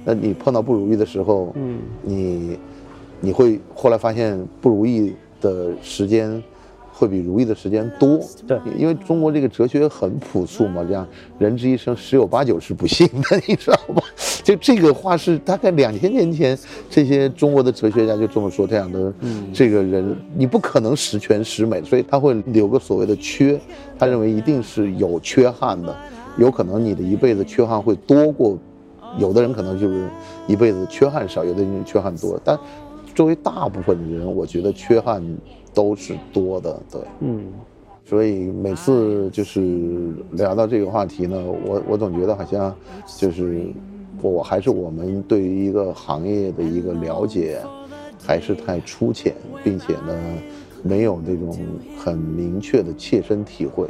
[0.04, 2.58] 那你碰到不如意的时候，嗯，你
[3.20, 6.42] 你会后来发现不如意的时间
[6.92, 8.20] 会比如意的时间多。
[8.48, 11.08] 对因为中国这个哲学很朴素嘛，这样
[11.38, 14.02] 人之一生十有八九是不幸的， 你知道吗？
[14.44, 16.58] 就这个话是大概两千年前
[16.90, 19.14] 这些中国的哲学家就这么说，这样的
[19.54, 23.60] 这个人你不可能十全十美，所以他会留个所谓的缺，
[24.00, 25.96] 他认为一定是有缺憾的，
[26.38, 28.58] 有可能你的一辈子缺憾会多过。
[29.18, 30.06] 有的人可能就是
[30.48, 32.58] 一辈子缺憾少，有的人缺憾多，但
[33.18, 35.24] 作为大部分的人，我觉得缺憾
[35.74, 37.02] 都是多的，对。
[37.22, 37.46] 嗯
[38.06, 42.74] 所以每次就是聊到这个话题呢，我我总觉得好像
[43.18, 43.66] 就是
[44.22, 47.60] 我还是我们对于一个行业的一个了解
[48.24, 50.14] 还是太粗浅，并且呢
[50.84, 51.58] 没有那种
[51.98, 53.90] 很明确的切身体会。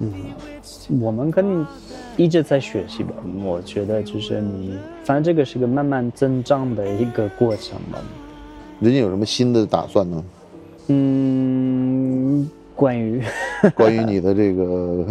[0.00, 0.12] 嗯
[1.00, 1.64] 我们肯定
[2.16, 3.14] 一直在学习吧。
[3.44, 8.02] 我觉得就是你，反正这个是个慢慢增长的一个过程吧。
[8.84, 10.24] 人家有什么新的打算呢？
[10.88, 13.22] 嗯，关于
[13.74, 15.06] 关于你的这个，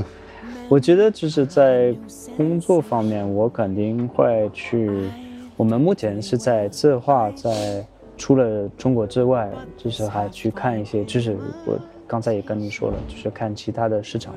[0.70, 1.92] 我觉得就是在
[2.38, 5.10] 工作方面，我肯定会去。
[5.58, 7.84] 我们目前是在策划，在
[8.16, 14.36] 除了中国之外，就是还去看一些，就是我刚才也跟你说了，就是看其他的市场。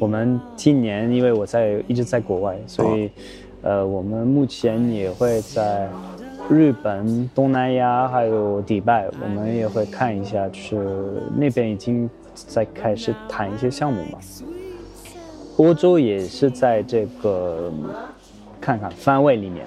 [0.00, 3.10] 我们今年因为我在一直在国外，所以
[3.62, 5.88] 呃，我们目前也会在
[6.50, 14.18] 日本、东南亚还有迪拜，我们也会看一下，就是那边已经在开始谈一些项目嘛。
[15.56, 17.72] 欧洲也是在这个
[18.60, 19.64] 看看范围里面，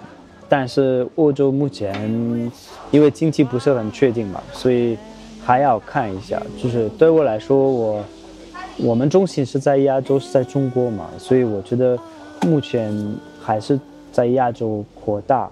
[0.47, 2.51] 但是欧洲目前
[2.91, 4.97] 因为经济不是很确定嘛，所以
[5.43, 6.41] 还要看一下。
[6.61, 8.03] 就是对我来说，我
[8.77, 11.97] 我们中心是在亚洲，是在中国嘛，所以我觉得
[12.45, 12.93] 目前
[13.41, 13.79] 还是
[14.11, 15.49] 在亚洲扩大，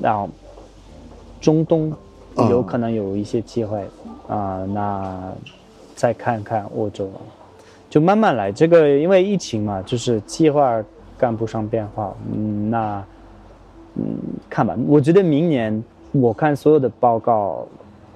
[0.00, 0.28] 然后
[1.42, 1.92] 中东
[2.48, 3.84] 有可能有一些机会
[4.28, 5.30] 啊、那
[5.94, 7.10] 再看看欧洲。
[7.90, 8.50] 就慢慢来。
[8.50, 10.82] 这个因为疫情嘛，就是计划
[11.18, 12.14] 赶不上变化。
[12.32, 13.04] 嗯，那
[13.96, 14.16] 嗯
[14.48, 14.74] 看吧。
[14.86, 17.66] 我觉得明年我看所有的报告，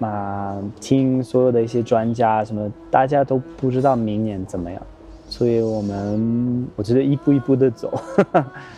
[0.00, 4.80] 啊、听所有的一些专家什么，大家都不知道明年怎么样，
[5.28, 7.92] 所以我们我觉得一步一步的走。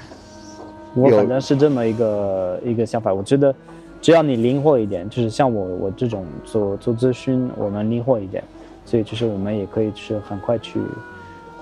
[0.97, 3.15] 我反正是这么一个一个想法。
[3.15, 3.55] 我觉得
[4.01, 8.43] 只要你灵活一点，就是像我我这种做做咨询，我们灵活一点。
[8.85, 10.81] 所以就是我们也可以就是很快去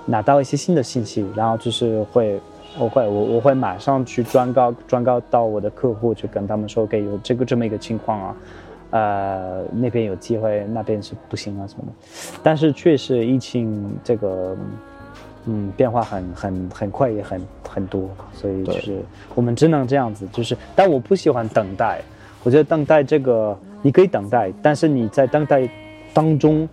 [0.05, 2.39] 拿到一些新的信息，然后就是会
[2.79, 8.35] 我会我我会马上去转告转告到我的客户，去跟他们说，OK 有这个这么一个情况啊，
[8.91, 11.91] 呃那边有机会，那边是不行啊什么的。
[12.41, 14.55] 但是确实疫情这个
[15.47, 19.01] 嗯变化很很很快也很很多，所以就是
[19.35, 22.01] 我们只能这样子，就是但我不喜欢等待，
[22.43, 25.69] 我觉得等待这个你可以等待，但是你在等待
[26.13, 26.67] 当中。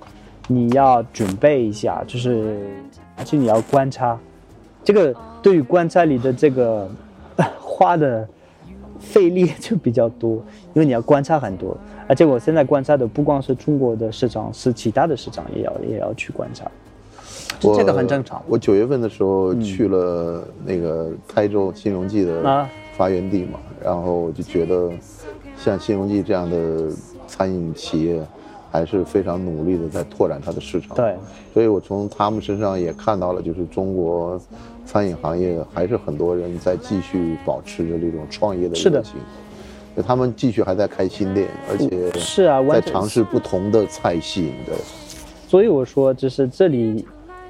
[0.47, 2.69] 你要准备一下，就是
[3.17, 4.19] 而且你要观察，
[4.85, 6.87] 这个对于观察里的这个
[7.59, 8.29] 花的
[9.01, 10.33] 费力就比较多，
[10.75, 11.75] 因为你要观察很多，
[12.07, 16.71] 而且我现在观察的不光是中国的市场，是其他的市场也要也要去观察。
[17.75, 18.43] 这个很正常。
[18.47, 24.93] 我九月份的时候去了那个台州新荣记的啊发源地嘛，然后我就觉得，
[25.65, 26.91] 像新荣记这样的
[27.27, 28.21] 餐饮企业，
[28.71, 30.95] 还是非常努力的在拓展它的市场。
[30.95, 31.17] 对，
[31.55, 34.39] 所以我从他们身上也看到了，就是中国
[34.85, 39.15] 餐饮行业还是很多人在继续保持着这种创业的是的热情。
[39.97, 44.53] 就他们继续还在开新店，而且是啊，在尝试不同的菜系。
[44.67, 44.75] 对，
[45.49, 47.07] 所以我说，就是这里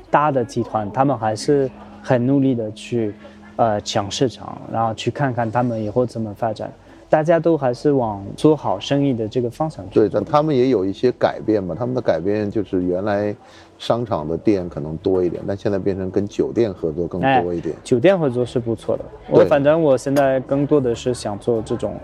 [0.08, 1.68] 大的集团，他们还是
[2.00, 3.12] 很努力的去
[3.56, 6.72] 呃抢市场，然后去看看他们以后怎么发展。
[7.14, 9.94] 大家都还是往做好生意的这个方向去。
[9.94, 11.72] 对，但他们也有一些改变嘛。
[11.72, 13.32] 他们的改变就是原来
[13.78, 17.72] 商场的店可能多一点，但现在变成跟酒店合作更哎多一点。
[17.84, 19.04] 酒店合作是不错的。
[19.30, 21.94] 我反正我现在更多的是想做这种，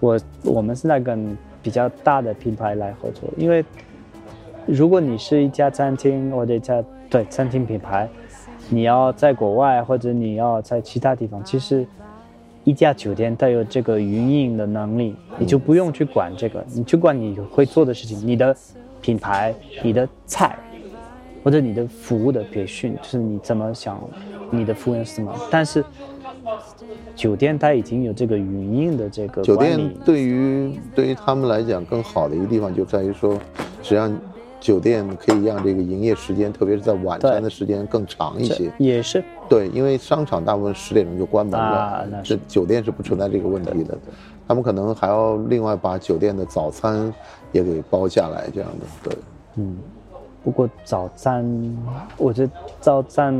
[0.00, 3.64] 我我们现在跟比较大的品牌来合作，因为
[4.66, 8.06] 如果你是一家餐厅或者一家对餐厅品牌，
[8.68, 11.86] 你要在国外或者你要在其他地方，其实
[12.68, 18.54] 一家酒店它有这个运营的能力，你就不用去管这个，你去管你会做的事情，你的
[19.00, 20.54] 品牌、你的菜。
[21.44, 23.98] 或者你的服务的培训，就是你怎么想，
[24.50, 25.32] 你的服务员是什么。
[25.50, 25.82] 但是
[27.14, 33.32] 酒店它已经有这个运营的这个酒店，对于对于他们来讲，更好的一个地方就在于说，
[33.82, 34.12] 实际上
[34.60, 38.70] 酒店可以让这个营业时间，特别是在晚餐的时间更长一些。
[38.78, 43.96] 也是对，因为商场大部分十点钟就关门了，这酒店是不存在这个问题的。
[44.46, 47.12] 他们可能还要另外把酒店的早餐
[47.52, 49.10] 也给包下来，这样的。
[49.10, 49.18] 对，
[49.56, 49.76] 嗯
[50.44, 51.44] 不过早餐，
[52.16, 53.36] 我觉得早餐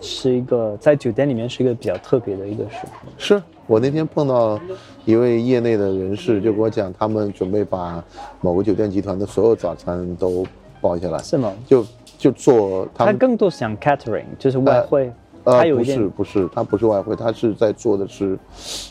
[0.00, 2.78] 是一个在酒店里面是一个比较特别的一个事。
[3.16, 4.58] 是我那天碰到
[5.04, 8.02] 一位业内的人士，就跟我讲，他们准备把
[8.40, 10.44] 某个酒店集团的所有早餐都
[10.80, 11.52] 包下来，是吗？
[11.66, 11.84] 就
[12.18, 15.12] 就做他它们更多想 catering，就是外汇，
[15.44, 18.38] 呃，不是不是，他不是外汇，他是在做的是，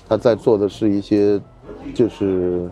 [0.08, 1.40] 他在做的是一些，
[1.94, 2.70] 就是，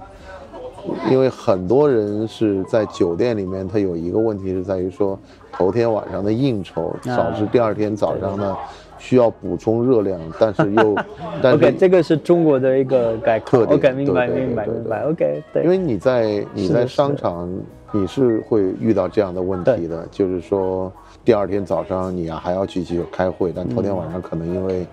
[1.11, 5.19] 因为很多人是在酒店里面，他有一个问题是在于说，
[5.51, 8.57] 头天晚上的应酬啊导致第二天早上呢
[8.99, 10.95] 需要补充热量，但是又，
[11.41, 13.65] 但 OK，是这个是中国的一个概括。
[13.65, 15.03] 特点 OK，明白明白明白。
[15.05, 17.49] OK，对，因为你在你在商场，
[17.91, 20.91] 你是会遇到这样的问题的，就是说
[21.23, 24.85] 第二天早上你啊还要去去开会，但头天晚上可能因为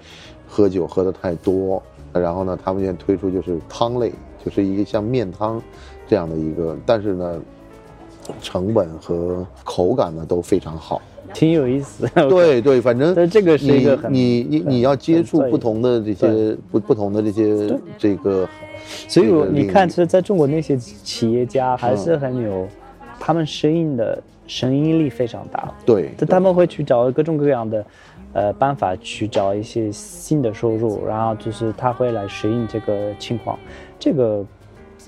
[0.48, 1.82] 喝酒喝的太多，
[2.12, 4.12] 然后呢，他们现在推出就是汤类，
[4.44, 5.60] 就是一个像面汤
[6.06, 7.40] 这样的一个，但是呢，
[8.40, 11.02] 成本和口感呢都非常好。
[11.32, 12.06] 挺有意思。
[12.28, 18.48] 对对，反正 对这个是一个很你你你你要接触不同的这些不不同的这些这个，
[19.08, 22.66] 所以我你看，其实在中国那些企业家还是很有，
[23.18, 27.86] 他们适应的生意力非常大，对，他们会去找各种各样的，
[28.32, 33.58] 呃办法去找一些新的收入，然后就是他会来适应这个情况，
[33.98, 34.44] 这个。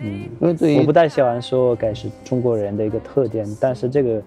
[0.01, 4.23] 嗯，因为对于我不太喜欢说该是中国人的一个特点，但是这个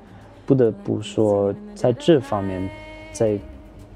[0.51, 2.69] 不得不说，在这方面，
[3.13, 3.39] 在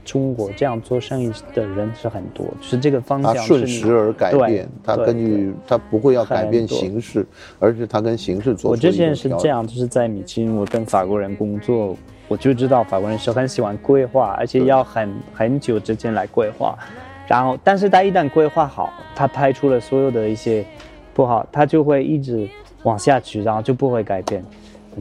[0.06, 7.28] 中国这样做生意的人是很多，就是这个方向是你顺时而改变，它根据它不会要改变形式，
[7.60, 11.98] 而是它跟形式做我之前是这样，就是在米其林，我跟法国人工作，
[12.30, 16.74] 我就知道法国人是很喜欢规划，而且要很很久之前来规划。
[17.28, 20.64] 然后，但是他一旦规划好，他拍出了所有的一些
[21.14, 22.48] 不好，他就会一直
[22.84, 24.42] 往下去，然后就不会改变。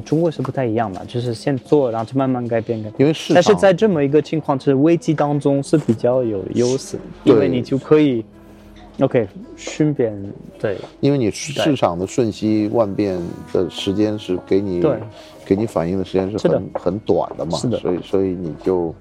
[0.03, 2.95] 中国是不太一样的，就是先做，然后就慢慢改变改变。
[2.99, 8.25] 因为市但是在这么一个情况，就是危机当中是比较有优势，因为你就可以
[9.01, 10.15] ，OK，顺便
[10.59, 10.77] 对。
[11.01, 13.19] 因为你市场的瞬息万变
[13.53, 14.99] 的时间是给你对。
[15.47, 17.79] 给你反应的时间是很很短的嘛，是的。
[17.79, 18.95] 所以所以你就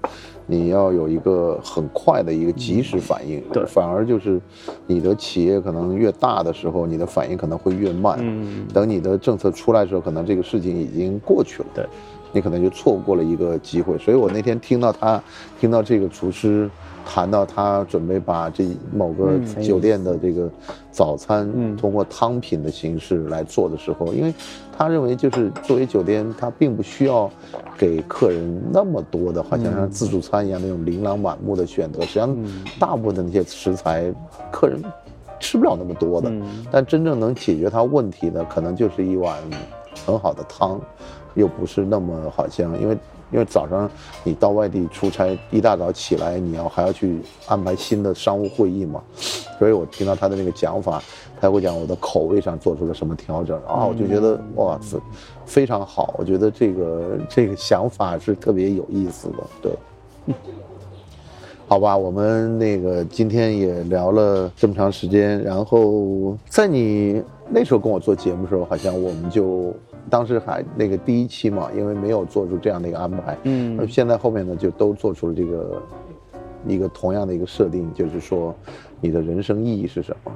[0.46, 4.40] 你要有一个很快的一个及时反应，对反而就是
[4.86, 11.86] 你的企业可能越大的时候，你的反应可能会越慢，嗯等你的政策出来的时候，可能这个事情已经过去了，对。
[12.32, 13.96] 你可能就错过了一个机会。
[13.96, 15.22] 所以我那天听到他，
[15.60, 16.68] 听到这个厨师
[17.04, 20.50] 谈到他准备把这某个嗯酒店的这个
[20.90, 24.32] 早餐嗯通过汤品的形式来做的时候，因为
[24.76, 27.30] 他认为就是作为酒店，他并不需要
[27.76, 32.00] 给客人那么多的，好像像自助餐一样那种琳琅满目的选择。
[32.02, 32.36] 实际上，
[32.78, 34.12] 大部分的那些食材，
[34.50, 34.82] 客人
[35.38, 36.30] 吃不了那么多的。
[36.30, 36.42] 嗯
[36.72, 39.36] 但真正能解决他问题的，可能就是一碗
[40.06, 40.80] 很好的汤，
[41.34, 42.96] 又不是那么好像，因为
[43.30, 43.90] 因为早上
[44.22, 49.02] 你到外地出差，一大早起来你要还要去安排新的商务会议嘛，
[49.58, 51.02] 所以我听到他的那个讲法，
[51.40, 54.98] 他会讲我的口味上做出了什么调整，然后我就觉得哇塞，
[55.44, 60.34] 非常好，我觉得这个这个想法是特别有意思的，对。
[61.66, 69.74] 好吧，我们那个今天也聊了这么长时间，然后在你那时候跟我做节目的时候，好像我们就
[70.10, 73.76] 当时还那个第一期嘛，因为没有做出这样的一个安排，嗯。
[73.76, 75.82] 那现在后面呢就都做出了这个
[76.66, 78.54] 一个同样的一个设定，就是说
[79.00, 80.32] 你的人生意义是什么？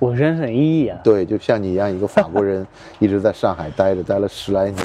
[0.00, 2.66] 我人生意义啊，对，就像你一样，一个法国人
[2.98, 4.84] 一直在上海待着，待了十来年，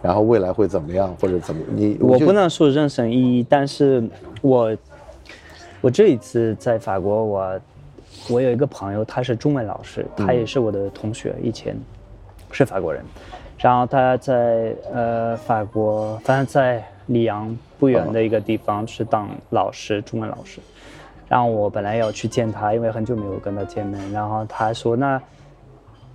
[0.00, 4.02] 然后未来会怎么样，或者怎么你我不能说人生意义，但是
[4.40, 4.74] 我
[5.80, 7.60] 我这一次在法国，我
[8.30, 11.76] 我有一个朋友，他是中文老师，他也是我的同学，以前
[12.52, 13.04] 是法国人，
[13.58, 20.60] 然后他在呃法国，反正在里昂不远的一个地方去当老师，中文老师。
[21.26, 24.12] 然后我本来要去见他，因为很久没有跟他见面。
[24.12, 25.20] 然后他说：“那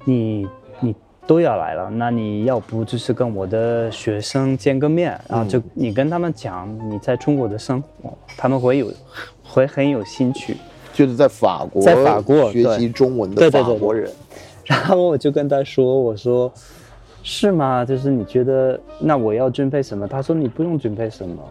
[0.06, 0.48] 你
[0.80, 8.92] 你都要来了，那你要不就是跟我的学生见个面，然后就你跟他们讲你在中国的生活，他们会有
[9.44, 10.56] 会很有兴趣。”
[10.94, 14.12] 就是在法国，在法国学习中文的对对对法国人，
[14.66, 16.52] 然后我就跟他说：“我说
[17.24, 17.84] 是吗？
[17.86, 21.44] 就是你觉得那我要准备什么？”他说：“你不用准备什么，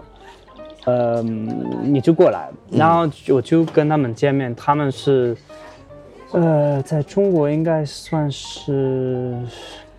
[0.87, 5.37] 嗯，你就过来。”然后我就跟他们见面，他们是
[6.33, 9.35] 呃，在中国应该算是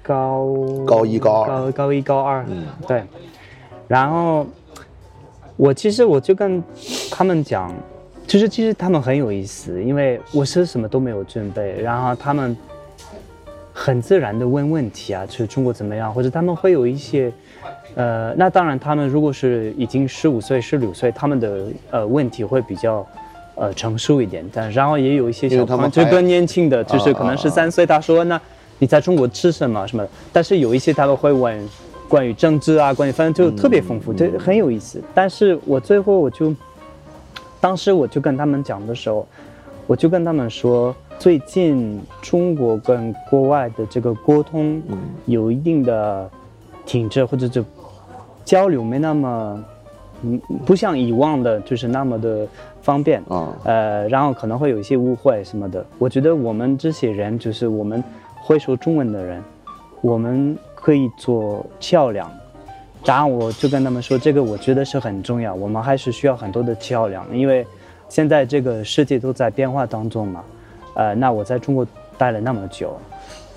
[0.01, 0.47] 高
[0.85, 3.03] 高一高二高高一高二，嗯，对。
[3.87, 4.45] 然后
[5.55, 6.63] 我其实我就跟
[7.09, 7.73] 他们讲，
[8.27, 12.55] 就是其实他们很有意思，因为我是什么都没有准备，然后他们
[13.81, 17.31] 很自然的问问题啊，就是中国怎么样，或者他们会有一些，
[17.95, 23.07] 呃，那当然他们如果是已经十五岁、十六岁，他们的呃问题会比较。
[23.61, 28.39] 呃，成熟一点，但然后也有一些小朋友就他们还更年轻的，就是啊可能啊十三岁，他说那
[28.77, 31.69] 你在中国吃什么什么的，但是有一些他们会问
[32.07, 35.03] 关于政治啊，关于反正就特别丰富，这很有意思。
[35.13, 36.55] 但是我最后我就，
[37.59, 39.27] 当时我就跟他们讲的时候，
[39.87, 44.81] 我就跟他们说，最近中国跟国外的这个沟通
[45.25, 46.31] 有一定的
[46.85, 47.63] 停滞，或者就
[48.45, 49.63] 交流没那么，
[50.21, 52.47] 嗯，不像以往的就是那么的
[52.81, 53.21] 方便。
[53.27, 55.85] 啊，呃，然后可能会有一些误会什么的。
[55.97, 58.01] 我觉得我们这些人，就是我们
[58.41, 59.43] 会说中文的人，
[59.99, 62.31] 我们可以做桥梁。
[63.03, 67.67] 然后我就跟他们说，这个我觉得是很重要，我们还是需要很多的桥梁，因为
[68.07, 70.41] 现在这个世界都在变化当中嘛。
[70.99, 71.87] 呃，那我在中国
[72.17, 72.99] 待了那么久，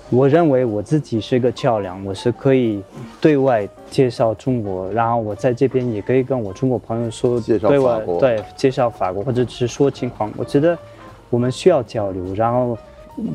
[0.09, 2.81] 我认为我自己是一个桥梁，我是可以
[3.19, 10.31] 对外介绍中国，然后我在这边也可以跟我中国朋友说，对外对介绍法国，或者是说情况。
[10.37, 10.77] 我觉得
[11.29, 12.77] 我们需要交流，然后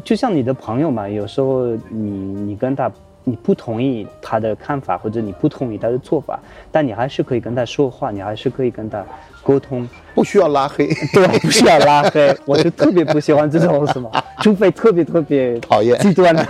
[0.03, 2.91] 就像你的朋友嘛，有时候你你跟他
[3.29, 6.41] 你不同意他的看法，或者你不同意他的做法，
[6.73, 9.05] 但你还是可以跟他说话，你还是可以跟他
[9.43, 9.87] 沟通。
[10.15, 14.11] 不需要拉黑，对， 不需要拉黑，我就特别不喜欢这种什么，
[14.41, 16.45] 除非特别特别讨厌极端的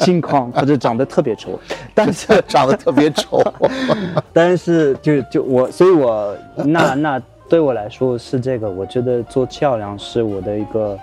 [0.00, 1.58] 情况，或者长得特别丑，
[1.94, 3.40] 但是长得特别丑。
[4.34, 10.98] 但是就就我，所以我那那对我来说是这个，我觉得做桥梁是我的一个，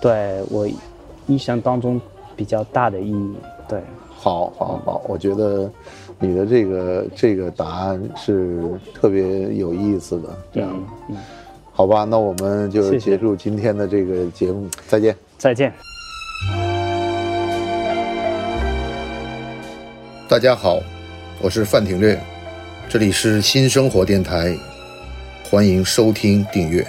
[0.00, 0.66] 对我
[1.26, 2.00] 一生当中
[2.34, 3.34] 比较大的意义。
[3.68, 3.80] 对，
[4.26, 5.70] 好，好，好，我觉得
[6.18, 8.60] 你的这个这个答案是
[8.92, 9.22] 特别
[9.54, 10.28] 有意思的。
[10.52, 10.68] 这样，
[11.08, 11.16] 嗯嗯，
[11.70, 15.16] 好吧，那我们就结束今天的这个节目，再见。
[15.38, 15.72] 再见。
[20.28, 20.80] 大家好，
[21.40, 22.20] 我是范廷略，
[22.88, 24.52] 这里是新生活电台，
[25.48, 26.84] 欢迎收听订阅。